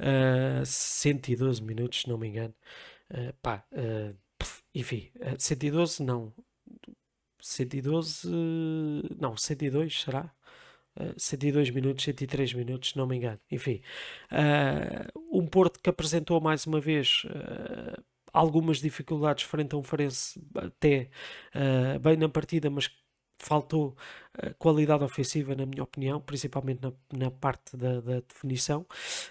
uh, 0.00 0.64
112 0.64 1.62
minutos, 1.62 2.02
se 2.02 2.08
não 2.08 2.18
me 2.18 2.28
engano. 2.28 2.54
pá, 3.42 3.64
enfim, 4.74 5.10
112 5.38 6.02
não. 6.02 6.32
112, 7.40 8.26
não, 9.20 9.36
102 9.36 10.00
será? 10.02 10.34
102 11.16 11.70
minutos, 11.70 12.04
103 12.04 12.54
minutos, 12.54 12.90
se 12.90 12.96
não 12.96 13.06
me 13.06 13.16
engano. 13.16 13.40
Enfim, 13.50 13.82
uh, 14.32 15.38
um 15.38 15.46
Porto 15.46 15.80
que 15.80 15.90
apresentou 15.90 16.40
mais 16.40 16.66
uma 16.66 16.80
vez 16.80 17.24
uh, 17.24 18.02
algumas 18.32 18.78
dificuldades 18.78 19.44
frente 19.44 19.74
a 19.74 19.78
um 19.78 19.82
Farense 19.82 20.40
até 20.56 21.08
bem 22.00 22.16
na 22.16 22.28
partida, 22.28 22.68
mas 22.68 22.90
faltou 23.46 23.96
uh, 24.38 24.54
qualidade 24.58 25.04
ofensiva, 25.04 25.54
na 25.54 25.66
minha 25.66 25.82
opinião, 25.82 26.20
principalmente 26.20 26.80
na, 26.82 26.92
na 27.12 27.30
parte 27.30 27.76
da, 27.76 28.00
da 28.00 28.20
definição. 28.20 28.86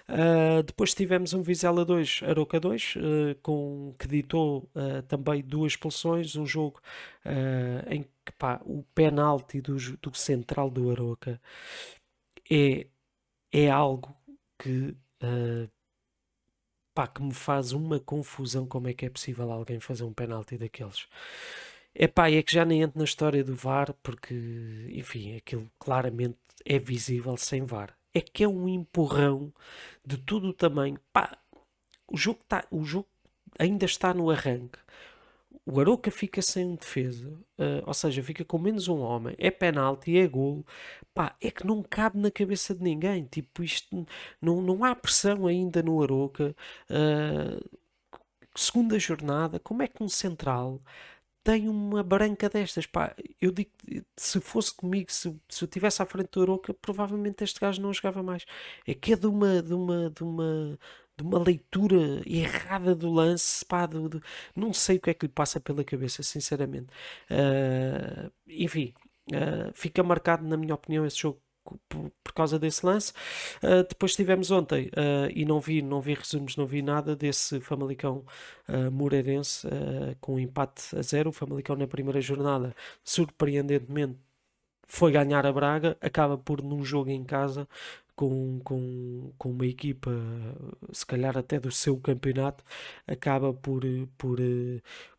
Uh, 0.08 0.64
depois 0.64 0.94
tivemos 0.94 1.34
um 1.34 1.42
Vizela 1.42 1.84
2, 1.84 2.22
Aroca 2.28 2.60
2, 2.60 2.96
uh, 2.96 3.00
com, 3.42 3.96
que 3.98 4.08
ditou 4.08 4.70
também 5.08 5.42
duas 5.42 5.74
expulsões, 5.74 6.36
um 6.36 6.46
jogo 6.46 6.80
em 7.90 8.04
que 8.04 8.32
pá, 8.38 8.62
o 8.66 8.84
penalti 8.96 9.62
do, 9.62 9.76
do 9.98 10.16
central 10.16 10.70
do 10.70 10.92
Aroca 10.92 11.40
é, 12.50 12.88
é 13.52 13.70
algo 13.70 14.16
que 14.58 14.96
pá, 16.94 17.08
que 17.08 17.22
me 17.22 17.34
faz 17.34 17.72
uma 17.72 18.00
confusão 18.00 18.66
como 18.66 18.88
é 18.88 18.94
que 18.94 19.06
é 19.06 19.10
possível 19.10 19.52
alguém 19.52 19.80
fazer 19.80 20.04
um 20.04 20.14
penalti 20.14 20.58
daqueles. 20.58 21.08
Epá, 21.96 22.30
é 22.32 22.42
que 22.42 22.54
já 22.54 22.66
nem 22.66 22.82
entro 22.82 22.98
na 22.98 23.06
história 23.06 23.44
do 23.44 23.56
VAR, 23.56 23.94
porque, 24.02 24.34
enfim, 24.92 25.36
aquilo 25.38 25.70
claramente 25.80 26.38
é 26.66 26.80
visível 26.80 27.38
sem 27.38 27.64
VAR. 27.64 27.96
É 28.14 28.22
que 28.22 28.44
é 28.44 28.48
um 28.48 28.68
empurrão 28.68 29.54
de 30.06 30.18
todo 30.18 30.48
o 30.48 30.54
tamanho. 30.54 31.00
Pá, 31.12 31.38
o 32.08 32.18
jogo, 32.18 32.40
tá, 32.48 32.66
o 32.72 32.84
jogo 32.84 33.08
ainda 33.60 33.86
está 33.86 34.14
no 34.14 34.30
arranque. 34.30 34.80
O 35.66 35.80
Aroca 35.80 36.12
fica 36.12 36.42
sem 36.42 36.76
defesa, 36.76 37.30
uh, 37.58 37.84
ou 37.86 37.94
seja, 37.94 38.22
fica 38.22 38.44
com 38.44 38.58
menos 38.58 38.88
um 38.90 39.00
homem. 39.00 39.36
É 39.38 39.50
penalti, 39.50 40.18
é 40.18 40.28
golo. 40.28 40.66
Pá, 41.14 41.36
é 41.42 41.50
que 41.52 41.66
não 41.66 41.82
cabe 41.84 42.20
na 42.20 42.30
cabeça 42.32 42.76
de 42.76 42.84
ninguém. 42.84 43.26
Tipo, 43.26 43.64
isto 43.64 44.06
não, 44.42 44.62
não 44.62 44.84
há 44.84 44.94
pressão 44.96 45.48
ainda 45.48 45.82
no 45.82 46.02
Aroca. 46.04 46.56
Uh, 46.90 47.80
segunda 48.56 49.00
jornada, 49.00 49.60
como 49.60 49.84
é 49.84 49.88
que 49.88 50.04
um 50.04 50.10
central 50.10 50.82
tem 51.44 51.68
uma 51.68 52.02
branca 52.04 52.50
destas, 52.50 52.86
pá, 52.86 53.16
eu 53.42 53.52
digo, 53.52 53.72
se 54.16 54.40
fosse 54.40 54.74
comigo, 54.74 55.12
se, 55.12 55.24
se 55.50 55.64
eu 55.64 55.66
estivesse 55.68 56.02
à 56.02 56.06
frente 56.06 56.30
do 56.32 56.42
Aroca, 56.42 56.74
provavelmente 56.74 57.44
este 57.44 57.60
gajo 57.60 57.82
não 57.82 57.94
jogava 57.94 58.24
mais. 58.24 58.46
É 58.88 58.94
que 58.94 59.14
é 59.14 59.16
de 59.18 59.28
uma, 59.28 59.62
de 59.62 59.74
uma, 59.74 60.10
de 60.10 60.24
uma, 60.24 60.80
de 61.18 61.24
uma 61.24 61.40
leitura 61.44 62.22
errada 62.26 62.96
do 62.96 63.12
lance, 63.12 63.66
pá, 63.66 63.86
do, 63.86 64.08
do, 64.10 64.24
não 64.56 64.74
sei 64.74 64.98
o 64.98 65.02
que 65.02 65.10
é 65.10 65.14
que 65.14 65.26
lhe 65.26 65.32
passa 65.32 65.60
pela 65.60 65.84
cabeça, 65.84 66.24
sinceramente. 66.24 66.88
Uh, 67.30 68.32
enfim, 68.48 68.94
uh, 69.32 69.72
fica 69.74 70.02
marcado, 70.04 70.48
na 70.48 70.58
minha 70.58 70.76
opinião, 70.76 71.06
esse 71.06 71.18
jogo 71.20 71.43
por, 71.90 72.12
por 72.24 72.34
causa 72.34 72.60
desse 72.60 72.86
lance. 72.86 73.14
Uh, 73.62 73.88
depois 73.88 74.16
tivemos 74.16 74.52
ontem, 74.52 74.88
uh, 74.88 75.30
e 75.34 75.46
não 75.46 75.60
vi, 75.60 75.82
não 75.82 76.02
vi 76.02 76.14
resumos, 76.14 76.56
não 76.58 76.66
vi 76.66 76.82
nada 76.82 77.16
desse 77.16 77.60
Famalicão 77.62 78.26
uh, 78.68 78.92
Moreirense 78.92 79.68
com 80.20 80.36
um 80.36 80.40
empate 80.40 80.96
a 80.98 81.02
zero. 81.02 81.30
O 81.30 81.34
Famalicão 81.34 81.76
na 81.76 81.88
primeira 81.88 82.22
jornada, 82.22 82.76
surpreendentemente, 83.04 84.18
foi 84.88 85.12
ganhar 85.12 85.46
a 85.46 85.52
Braga, 85.52 85.98
acaba 86.02 86.38
por 86.38 86.62
num 86.62 86.84
jogo 86.84 87.10
em 87.10 87.24
casa. 87.24 87.68
Com, 88.16 88.60
com, 88.64 89.34
com 89.40 89.50
uma 89.50 89.66
equipa, 89.66 90.12
se 90.92 91.04
calhar 91.04 91.36
até 91.36 91.60
do 91.60 91.72
seu 91.72 91.98
campeonato, 91.98 92.64
acaba 93.08 93.52
por, 93.52 93.82
por, 94.20 94.38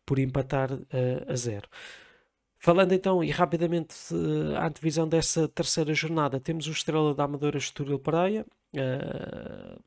por 0.05 0.17
empatar 0.17 0.69
a 1.27 1.35
zero. 1.35 1.67
Falando 2.65 2.93
então 2.93 3.23
e 3.23 3.29
rapidamente 3.29 3.93
uh, 4.11 4.55
à 4.55 4.65
antevisão 4.65 5.07
dessa 5.07 5.47
terceira 5.47 5.93
jornada, 5.93 6.39
temos 6.39 6.65
o 6.65 6.71
Estrela 6.71 7.13
da 7.13 7.25
Amadora 7.25 7.59
Estoril 7.59 7.99
Praia, 7.99 8.43
uh, 8.75 9.79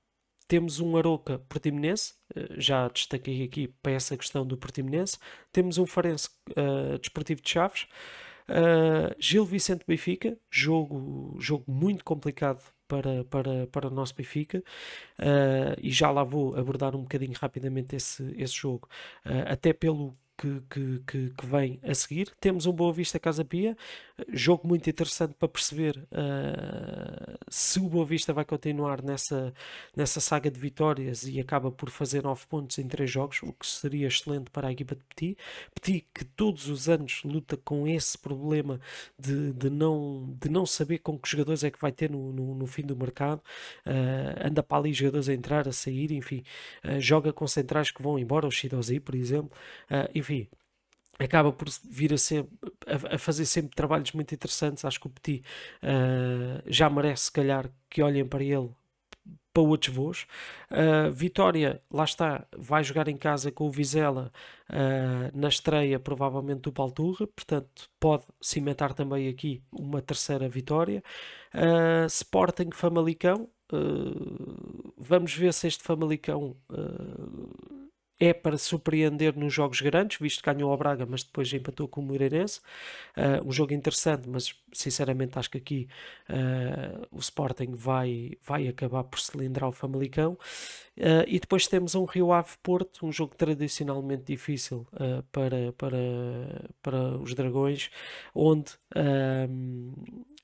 temos 0.46 0.78
um 0.78 0.96
Aroca 0.96 1.40
Portimonense, 1.48 2.14
uh, 2.36 2.54
já 2.56 2.86
destaquei 2.86 3.42
aqui 3.42 3.66
para 3.82 3.90
essa 3.90 4.16
questão 4.16 4.46
do 4.46 4.56
Portimonense, 4.56 5.18
temos 5.50 5.76
um 5.76 5.86
Farense 5.86 6.28
uh, 6.50 6.96
Desportivo 7.00 7.42
de 7.42 7.50
Chaves, 7.50 7.88
Gil 9.18 9.44
Vicente 9.44 9.84
Benfica, 9.84 10.38
jogo, 10.48 11.34
jogo 11.40 11.64
muito 11.66 12.04
complicado 12.04 12.62
para, 12.86 13.24
para, 13.24 13.66
para 13.66 13.88
o 13.88 13.90
nosso 13.90 14.14
Benfica 14.14 14.62
e 15.82 15.90
já 15.90 16.10
lá 16.10 16.24
vou 16.24 16.56
abordar 16.56 16.96
um 16.96 17.02
bocadinho 17.02 17.34
rapidamente 17.38 17.94
esse, 17.94 18.34
esse 18.38 18.54
jogo, 18.54 18.88
até 19.46 19.74
pelo 19.74 20.16
que, 20.38 20.62
que, 20.70 21.02
que, 21.04 21.30
que, 21.30 21.46
vem 21.46 21.80
a 21.82 21.94
seguir. 21.94 22.30
Temos 22.40 22.64
um 22.64 22.72
Boa 22.72 22.92
Vista 22.92 23.18
Casa 23.18 23.44
Pia, 23.44 23.76
jogo 24.28 24.66
muito 24.66 24.88
interessante 24.88 25.34
para 25.34 25.48
perceber 25.48 25.96
uh, 26.12 27.38
se 27.48 27.80
o 27.80 27.88
Boa 27.88 28.06
Vista 28.06 28.32
vai 28.32 28.44
continuar 28.44 29.02
nessa, 29.02 29.52
nessa 29.96 30.20
saga 30.20 30.50
de 30.50 30.58
vitórias 30.58 31.24
e 31.24 31.40
acaba 31.40 31.70
por 31.70 31.90
fazer 31.90 32.22
9 32.22 32.46
pontos 32.46 32.78
em 32.78 32.86
3 32.86 33.10
jogos, 33.10 33.42
o 33.42 33.52
que 33.52 33.66
seria 33.66 34.06
excelente 34.06 34.50
para 34.50 34.68
a 34.68 34.72
equipa 34.72 34.94
de 34.94 35.02
Petit. 35.04 35.36
Petit 35.74 36.06
que 36.14 36.24
todos 36.24 36.68
os 36.68 36.88
anos 36.88 37.22
luta 37.24 37.56
com 37.56 37.86
esse 37.86 38.16
problema 38.16 38.80
de, 39.18 39.52
de, 39.52 39.70
não, 39.70 40.36
de 40.40 40.48
não 40.48 40.64
saber 40.64 40.98
com 40.98 41.18
que 41.18 41.28
jogadores 41.28 41.64
é 41.64 41.70
que 41.70 41.80
vai 41.80 41.92
ter 41.92 42.10
no, 42.10 42.32
no, 42.32 42.54
no 42.54 42.66
fim 42.66 42.82
do 42.82 42.96
mercado, 42.96 43.40
uh, 43.86 44.46
anda 44.46 44.62
para 44.62 44.78
ali 44.78 44.92
jogadores 44.92 45.28
a 45.28 45.34
entrar, 45.34 45.66
a 45.66 45.72
sair, 45.72 46.12
enfim, 46.12 46.44
uh, 46.84 47.00
joga 47.00 47.32
com 47.32 47.46
centrais 47.46 47.90
que 47.90 48.02
vão 48.02 48.18
embora, 48.18 48.46
o 48.46 48.50
Shidozi, 48.50 49.00
por 49.00 49.14
exemplo, 49.14 49.50
enfim, 50.14 50.28
enfim, 50.28 50.48
acaba 51.18 51.52
por 51.52 51.68
vir 51.88 52.12
a, 52.12 52.18
ser, 52.18 52.46
a, 52.88 53.14
a, 53.14 53.18
fazer 53.18 53.46
sempre 53.46 53.74
trabalhos 53.74 54.12
muito 54.12 54.34
interessantes. 54.34 54.84
Acho 54.84 55.00
que 55.00 55.06
o 55.06 55.10
Petit 55.10 55.42
uh, 55.82 56.62
já 56.66 56.88
merece, 56.88 57.24
se 57.24 57.32
calhar, 57.32 57.70
que 57.88 58.02
olhem 58.02 58.26
para 58.26 58.42
ele 58.42 58.70
para 59.58 59.62
outros 59.62 59.94
voos. 59.94 60.26
Uh, 60.70 61.10
Vitória, 61.12 61.82
lá 61.90 62.04
está, 62.04 62.46
vai 62.56 62.84
jogar 62.84 63.08
em 63.08 63.16
casa 63.16 63.50
com 63.50 63.66
o 63.66 63.70
Vizela 63.70 64.30
uh, 64.70 65.36
na 65.38 65.48
estreia, 65.48 65.98
provavelmente 65.98 66.62
do 66.62 66.72
Palturra, 66.72 67.26
portanto, 67.26 67.88
pode 67.98 68.24
cimentar 68.40 68.94
também 68.94 69.28
aqui 69.28 69.62
uma 69.72 70.00
terceira 70.00 70.48
vitória. 70.48 71.02
Uh, 71.54 72.06
Sporting 72.06 72.70
Famalicão, 72.72 73.48
vamos 74.96 75.34
ver 75.34 75.52
se 75.52 75.66
este 75.66 75.82
Famalicão 75.84 76.56
é 78.20 78.32
para 78.32 78.58
surpreender 78.58 79.36
nos 79.36 79.54
jogos 79.54 79.80
grandes, 79.80 80.18
visto 80.18 80.42
que 80.42 80.52
ganhou 80.52 80.70
ao 80.70 80.76
Braga, 80.76 81.06
mas 81.06 81.22
depois 81.22 81.52
empatou 81.52 81.86
com 81.86 82.00
o 82.00 82.04
Moreirense. 82.04 82.60
Uh, 83.16 83.46
um 83.46 83.52
jogo 83.52 83.72
interessante, 83.72 84.28
mas 84.28 84.54
sinceramente 84.72 85.38
acho 85.38 85.50
que 85.50 85.58
aqui 85.58 85.88
uh, 86.28 87.06
o 87.12 87.18
Sporting 87.20 87.74
vai, 87.74 88.32
vai 88.44 88.66
acabar 88.66 89.04
por 89.04 89.20
cilindrar 89.20 89.68
o 89.68 89.72
Famalicão. 89.72 90.36
Uh, 90.96 91.22
e 91.28 91.38
depois 91.38 91.68
temos 91.68 91.94
um 91.94 92.04
Rio 92.04 92.32
Ave 92.32 92.56
Porto, 92.60 93.06
um 93.06 93.12
jogo 93.12 93.34
tradicionalmente 93.36 94.24
difícil 94.24 94.84
para, 95.30 95.72
para, 95.78 96.70
para 96.82 97.18
os 97.18 97.34
Dragões, 97.34 97.88
onde 98.34 98.72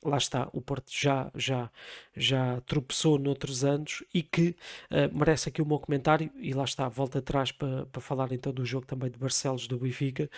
lá 0.05 0.19
está, 0.19 0.49
o 0.53 0.61
Porto 0.61 0.90
já, 0.90 1.31
já, 1.35 1.71
já 2.14 2.61
tropeçou 2.62 3.19
noutros 3.19 3.64
anos 3.64 4.05
e 4.12 4.23
que 4.23 4.57
uh, 4.90 5.17
merece 5.17 5.49
aqui 5.49 5.62
o 5.62 5.67
meu 5.67 5.79
comentário, 5.79 6.31
e 6.37 6.53
lá 6.53 6.64
está, 6.64 6.88
volta 6.88 7.19
atrás 7.19 7.51
para, 7.51 7.87
para 7.87 8.01
falar 8.01 8.33
então 8.33 8.53
do 8.53 8.64
jogo 8.64 8.87
também 8.87 9.11
de 9.11 9.19
Barcelos 9.19 9.67
do 9.67 9.79
Benfica, 9.79 10.29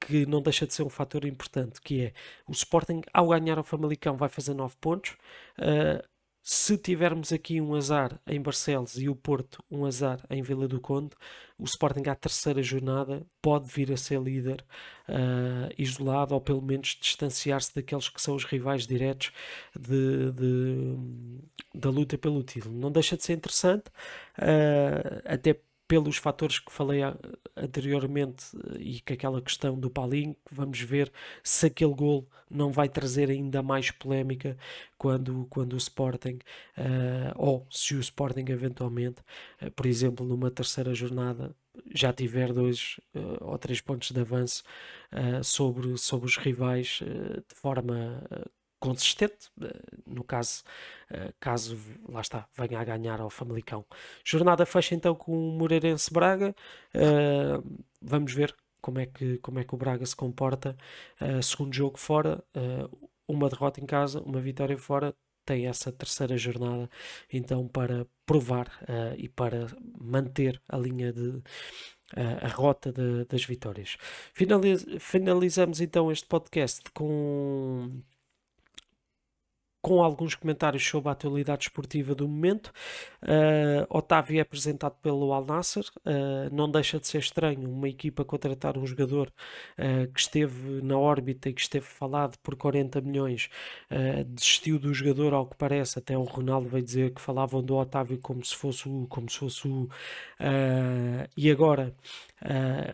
que 0.00 0.24
não 0.26 0.40
deixa 0.40 0.66
de 0.66 0.72
ser 0.74 0.82
um 0.82 0.88
fator 0.88 1.24
importante, 1.24 1.80
que 1.80 2.06
é 2.06 2.12
o 2.46 2.52
Sporting, 2.52 3.02
ao 3.12 3.28
ganhar 3.28 3.58
ao 3.58 3.64
Famalicão, 3.64 4.16
vai 4.16 4.28
fazer 4.28 4.54
9 4.54 4.74
pontos, 4.80 5.16
uh, 5.58 6.02
se 6.42 6.78
tivermos 6.78 7.32
aqui 7.32 7.60
um 7.60 7.74
azar 7.74 8.18
em 8.26 8.40
Barcelos 8.40 8.96
e 8.98 9.08
o 9.08 9.14
Porto 9.14 9.62
um 9.70 9.84
azar 9.84 10.24
em 10.30 10.42
Vila 10.42 10.66
do 10.66 10.80
Conde, 10.80 11.14
o 11.58 11.64
Sporting 11.64 12.08
à 12.08 12.14
terceira 12.14 12.62
jornada 12.62 13.26
pode 13.42 13.70
vir 13.70 13.92
a 13.92 13.96
ser 13.96 14.20
líder 14.20 14.64
uh, 15.08 15.72
isolado 15.76 16.34
ou 16.34 16.40
pelo 16.40 16.62
menos 16.62 16.96
distanciar-se 17.00 17.74
daqueles 17.74 18.08
que 18.08 18.22
são 18.22 18.34
os 18.34 18.44
rivais 18.44 18.86
diretos 18.86 19.32
de, 19.78 20.32
de, 20.32 20.96
da 21.74 21.90
luta 21.90 22.16
pelo 22.16 22.42
título. 22.42 22.74
Não 22.74 22.90
deixa 22.90 23.16
de 23.16 23.24
ser 23.24 23.34
interessante, 23.34 23.88
uh, 24.38 25.22
até 25.26 25.60
pelos 25.90 26.18
fatores 26.18 26.60
que 26.60 26.70
falei 26.70 27.00
anteriormente 27.56 28.44
e 28.78 29.00
que 29.00 29.14
aquela 29.14 29.42
questão 29.42 29.76
do 29.76 29.90
Paulinho, 29.90 30.36
vamos 30.48 30.80
ver 30.80 31.10
se 31.42 31.66
aquele 31.66 31.92
gol 31.92 32.28
não 32.48 32.70
vai 32.70 32.88
trazer 32.88 33.28
ainda 33.28 33.60
mais 33.60 33.90
polémica 33.90 34.56
quando, 34.96 35.48
quando 35.50 35.72
o 35.72 35.76
Sporting, 35.76 36.38
uh, 36.78 37.34
ou 37.34 37.66
se 37.68 37.96
o 37.96 37.98
Sporting 37.98 38.44
eventualmente, 38.52 39.20
uh, 39.60 39.68
por 39.72 39.84
exemplo, 39.84 40.24
numa 40.24 40.48
terceira 40.48 40.94
jornada, 40.94 41.56
já 41.92 42.12
tiver 42.12 42.52
dois 42.52 43.00
uh, 43.16 43.44
ou 43.50 43.58
três 43.58 43.80
pontos 43.80 44.12
de 44.12 44.20
avanço 44.20 44.62
sobre, 45.42 45.98
sobre 45.98 46.26
os 46.26 46.36
rivais 46.36 47.00
de 47.02 47.54
forma 47.56 48.22
consistente, 48.80 49.50
eh, 49.62 49.80
no 50.06 50.24
caso, 50.24 50.64
eh, 51.10 51.32
caso 51.38 51.78
lá 52.08 52.22
está, 52.22 52.48
venha 52.56 52.80
a 52.80 52.84
ganhar 52.84 53.20
ao 53.20 53.30
Famalicão. 53.30 53.84
Jornada 54.24 54.66
fecha 54.66 54.94
então 54.94 55.14
com 55.14 55.32
o 55.32 55.52
Moreirense 55.52 56.12
Braga. 56.12 56.54
Eh, 56.94 57.60
vamos 58.00 58.32
ver 58.32 58.54
como 58.80 58.98
é 58.98 59.06
que, 59.06 59.38
como 59.38 59.58
é 59.60 59.64
que 59.64 59.74
o 59.74 59.78
Braga 59.78 60.04
se 60.06 60.16
comporta. 60.16 60.76
segundo 61.42 61.74
jogo 61.74 61.98
fora, 61.98 62.42
uma 63.28 63.48
derrota 63.48 63.80
em 63.80 63.86
casa, 63.86 64.20
uma 64.22 64.40
vitória 64.40 64.78
fora. 64.78 65.14
Tem 65.44 65.66
essa 65.66 65.92
terceira 65.92 66.36
jornada 66.38 66.88
então 67.32 67.66
para 67.68 68.06
provar 68.26 68.68
e 69.18 69.28
para 69.28 69.66
manter 69.98 70.60
a 70.68 70.76
linha 70.78 71.12
de 71.12 71.42
a, 72.16 72.48
rota 72.48 72.92
de, 72.92 73.24
das 73.26 73.44
vitórias. 73.44 73.96
Finaliz, 74.32 74.86
finalizamos 74.98 75.80
então 75.80 76.10
este 76.10 76.26
podcast 76.26 76.82
com 76.92 78.02
com 79.82 80.02
alguns 80.02 80.34
comentários 80.34 80.86
sobre 80.86 81.08
a 81.08 81.12
atualidade 81.12 81.64
esportiva 81.64 82.14
do 82.14 82.28
momento. 82.28 82.72
Uh, 83.22 83.86
Otávio 83.88 84.38
é 84.38 84.40
apresentado 84.42 84.94
pelo 85.02 85.32
Al 85.32 85.44
Nasser, 85.44 85.84
uh, 85.98 86.54
não 86.54 86.70
deixa 86.70 86.98
de 86.98 87.06
ser 87.06 87.18
estranho 87.18 87.68
uma 87.70 87.88
equipa 87.88 88.24
contratar 88.24 88.76
um 88.76 88.86
jogador 88.86 89.32
uh, 89.78 90.12
que 90.12 90.20
esteve 90.20 90.82
na 90.82 90.98
órbita 90.98 91.48
e 91.48 91.54
que 91.54 91.60
esteve 91.60 91.86
falado 91.86 92.36
por 92.42 92.56
40 92.56 93.00
milhões, 93.00 93.48
desistiu 94.26 94.78
do 94.78 94.92
jogador, 94.92 95.32
ao 95.32 95.46
que 95.46 95.56
parece, 95.56 95.98
até 95.98 96.16
o 96.16 96.22
Ronaldo 96.22 96.68
veio 96.68 96.84
dizer 96.84 97.14
que 97.14 97.20
falavam 97.20 97.62
do 97.62 97.76
Otávio 97.76 98.18
como 98.18 98.44
se 98.44 98.54
fosse 98.54 98.88
o, 98.88 99.06
como 99.08 99.28
se 99.30 99.38
fosse 99.38 99.68
o 99.68 99.88
e 101.36 101.50
agora 101.50 101.94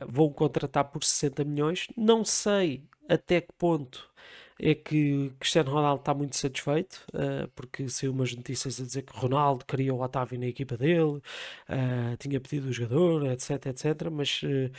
vão 0.09 0.31
contratar 0.31 0.85
por 0.85 1.05
60 1.05 1.45
milhões. 1.45 1.89
Não 1.97 2.25
sei 2.25 2.85
até 3.09 3.41
que 3.41 3.53
ponto 3.59 4.11
é 4.59 4.75
que 4.75 5.33
Cristiano 5.39 5.71
Ronaldo 5.71 6.01
está 6.01 6.15
muito 6.15 6.37
satisfeito, 6.37 7.05
uh, 7.13 7.49
porque 7.55 7.89
saiu 7.89 8.13
umas 8.13 8.35
notícias 8.35 8.81
a 8.81 8.85
dizer 8.85 9.03
que 9.03 9.17
Ronaldo 9.17 9.65
queria 9.65 9.95
o 9.95 10.01
Otávio 10.01 10.39
na 10.39 10.47
equipa 10.47 10.77
dele, 10.77 11.21
uh, 11.69 12.17
tinha 12.19 12.41
pedido 12.41 12.69
o 12.69 12.73
jogador, 12.73 13.27
etc, 13.27 13.67
etc, 13.67 14.11
mas 14.11 14.43
uh, 14.43 14.71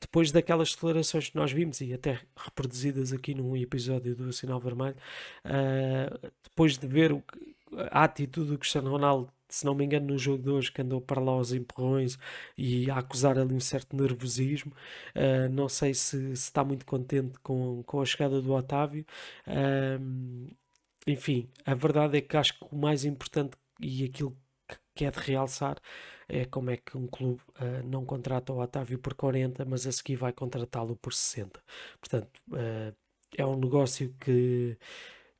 depois 0.00 0.32
daquelas 0.32 0.74
declarações 0.74 1.28
que 1.28 1.36
nós 1.36 1.52
vimos, 1.52 1.80
e 1.80 1.92
até 1.92 2.20
reproduzidas 2.36 3.12
aqui 3.12 3.34
num 3.34 3.56
episódio 3.56 4.14
do 4.16 4.32
Sinal 4.32 4.60
Vermelho, 4.60 4.96
depois 6.42 6.78
de 6.78 6.86
ver 6.86 7.12
o, 7.12 7.22
a 7.90 8.04
atitude 8.04 8.50
do 8.50 8.58
Cristiano 8.58 8.90
Ronaldo 8.90 9.30
se 9.54 9.64
não 9.64 9.74
me 9.74 9.84
engano, 9.84 10.06
no 10.08 10.18
jogo 10.18 10.42
de 10.42 10.50
hoje, 10.50 10.72
que 10.72 10.82
andou 10.82 11.00
para 11.00 11.20
lá 11.20 11.32
aos 11.32 11.52
empurrões 11.52 12.18
e 12.56 12.90
a 12.90 12.98
acusar 12.98 13.38
ali 13.38 13.54
um 13.54 13.60
certo 13.60 13.96
nervosismo. 13.96 14.72
Uh, 15.14 15.48
não 15.50 15.68
sei 15.68 15.94
se, 15.94 16.36
se, 16.36 16.44
está 16.44 16.64
muito 16.64 16.86
contente 16.86 17.38
com, 17.40 17.82
com 17.84 18.00
a 18.00 18.06
chegada 18.06 18.40
do 18.40 18.52
Otávio. 18.52 19.04
Uh, 19.46 20.50
enfim, 21.06 21.48
a 21.64 21.74
verdade 21.74 22.18
é 22.18 22.20
que 22.20 22.36
acho 22.36 22.58
que 22.58 22.66
o 22.70 22.76
mais 22.76 23.04
importante 23.04 23.56
e 23.80 24.04
aquilo 24.04 24.36
que 24.94 25.04
é 25.04 25.10
de 25.10 25.18
realçar 25.18 25.78
é 26.28 26.44
como 26.44 26.70
é 26.70 26.76
que 26.76 26.96
um 26.96 27.06
clube 27.06 27.40
uh, 27.60 27.86
não 27.86 28.04
contrata 28.04 28.52
o 28.52 28.60
Otávio 28.60 28.98
por 28.98 29.14
40, 29.14 29.64
mas 29.64 29.86
a 29.86 29.92
seguir 29.92 30.16
vai 30.16 30.32
contratá-lo 30.32 30.96
por 30.96 31.12
60. 31.12 31.60
Portanto, 32.00 32.40
uh, 32.50 32.94
é 33.36 33.46
um 33.46 33.58
negócio 33.58 34.14
que, 34.20 34.78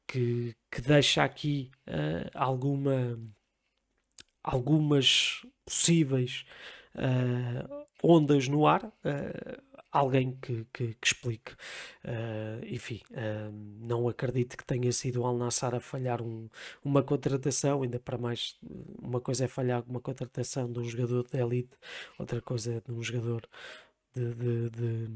que, 0.07 0.55
que 0.71 0.81
deixa 0.81 1.25
aqui 1.25 1.71
alguma, 2.35 3.19
algumas 4.43 5.43
possíveis 5.65 6.45
ondas 8.03 8.49
no 8.49 8.67
ar 8.67 8.93
alguém 9.91 10.37
que, 10.41 10.67
que, 10.73 10.95
que 10.95 11.07
explique. 11.07 11.53
Uh, 12.05 12.65
enfim, 12.67 13.01
uh, 13.11 13.53
não 13.81 14.09
acredito 14.09 14.57
que 14.57 14.65
tenha 14.65 14.93
sido 14.93 15.23
o 15.23 15.27
Al-Nassar 15.27 15.75
a 15.75 15.81
falhar 15.81 16.23
um, 16.23 16.49
uma 16.85 17.03
contratação, 17.03 17.83
ainda 17.83 17.99
para 17.99 18.17
mais, 18.17 18.57
uma 19.01 19.21
coisa 19.21 19.45
é 19.45 19.49
falhar 19.49 19.83
uma 19.89 20.01
contratação 20.01 20.71
de 20.73 20.79
um 20.79 20.85
jogador 20.85 21.27
de 21.29 21.39
elite, 21.39 21.77
outra 22.19 22.41
coisa 22.41 22.75
é 22.75 22.81
de 22.81 22.93
um 22.93 23.03
jogador 23.03 23.49
de, 24.15 24.35
de, 24.35 24.71
de, 24.71 25.09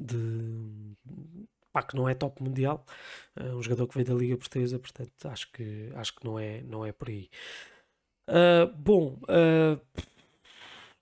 de 0.00 0.96
pá, 1.72 1.82
que 1.82 1.96
não 1.96 2.08
é 2.08 2.14
top 2.14 2.42
mundial, 2.42 2.84
uh, 3.38 3.56
um 3.56 3.62
jogador 3.62 3.86
que 3.88 3.94
veio 3.94 4.06
da 4.06 4.14
Liga 4.14 4.36
Portuguesa, 4.36 4.78
portanto 4.78 5.26
acho 5.26 5.52
que, 5.52 5.90
acho 5.94 6.14
que 6.14 6.24
não, 6.24 6.38
é, 6.38 6.62
não 6.62 6.84
é 6.86 6.92
por 6.92 7.08
aí. 7.08 7.28
Bom, 8.76 9.18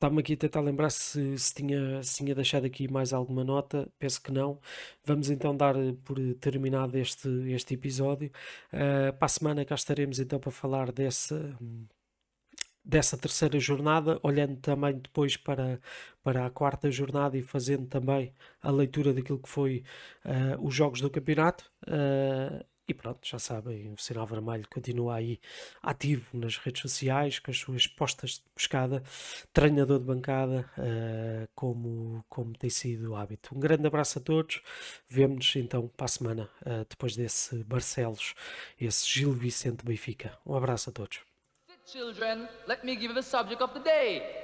Estava-me 0.03 0.21
aqui 0.21 0.33
a 0.33 0.37
tentar 0.37 0.61
lembrar 0.63 0.91
se, 0.91 1.39
se, 1.39 1.55
tinha, 1.55 2.03
se 2.03 2.17
tinha 2.17 2.35
deixado 2.35 2.65
aqui 2.65 2.91
mais 2.91 3.13
alguma 3.13 3.45
nota, 3.45 3.89
penso 4.01 4.21
que 4.21 4.33
não. 4.33 4.59
Vamos 5.05 5.31
então 5.31 5.57
dar 5.57 5.77
por 6.05 6.19
terminado 6.41 6.99
este, 6.99 7.29
este 7.53 7.75
episódio. 7.75 8.29
Uh, 8.73 9.13
para 9.17 9.27
a 9.27 9.29
semana 9.29 9.65
cá 9.65 9.77
estaremos 9.77 10.19
então 10.19 10.41
para 10.41 10.51
falar 10.51 10.91
dessa, 10.91 11.57
dessa 12.85 13.17
terceira 13.17 13.61
jornada, 13.61 14.19
olhando 14.25 14.57
também 14.57 14.99
depois 14.99 15.37
para, 15.37 15.81
para 16.21 16.47
a 16.47 16.51
quarta 16.51 16.91
jornada 16.91 17.39
e 17.39 17.43
fazendo 17.43 17.87
também 17.87 18.35
a 18.61 18.73
leitura 18.73 19.15
daquilo 19.15 19.39
que 19.39 19.49
foi 19.49 19.85
uh, 20.25 20.67
os 20.67 20.75
jogos 20.75 21.01
do 21.01 21.11
campeonato. 21.11 21.71
Uh, 21.87 22.72
e 22.87 22.93
pronto, 22.93 23.21
já 23.27 23.39
sabem, 23.39 23.93
o 23.93 23.97
Sinal 23.97 24.27
Vermelho 24.27 24.67
continua 24.69 25.17
aí 25.17 25.39
ativo 25.83 26.27
nas 26.37 26.57
redes 26.57 26.83
sociais, 26.83 27.39
com 27.39 27.51
as 27.51 27.59
suas 27.59 27.87
postas 27.87 28.33
de 28.33 28.43
pescada, 28.55 29.03
treinador 29.53 29.99
de 30.01 30.05
bancada, 30.05 30.69
uh, 30.77 31.49
como, 31.55 32.25
como 32.29 32.53
tem 32.55 32.71
sido 32.71 33.13
o 33.13 33.17
hábito. 33.17 33.55
Um 33.55 33.61
grande 33.61 33.87
abraço 33.87 34.19
a 34.19 34.23
todos, 34.23 34.61
vemo-nos 35.09 35.55
então 35.57 35.89
para 35.97 36.07
a 36.07 36.09
semana, 36.09 36.51
uh, 36.63 36.85
depois 36.89 37.15
desse 37.15 37.63
Barcelos, 37.65 38.35
esse 38.81 39.09
Gil 39.09 39.33
Vicente 39.33 39.85
Benfica. 39.85 40.37
Um 40.45 40.55
abraço 40.55 40.91
a 40.91 40.93
todos. 40.93 41.21
Children, 41.87 42.49
let 42.67 42.85
me 42.85 42.97
give 42.99 43.15
the 43.15 43.23
subject 43.23 43.63
of 43.63 43.75
the 43.75 43.81
day. 43.81 44.43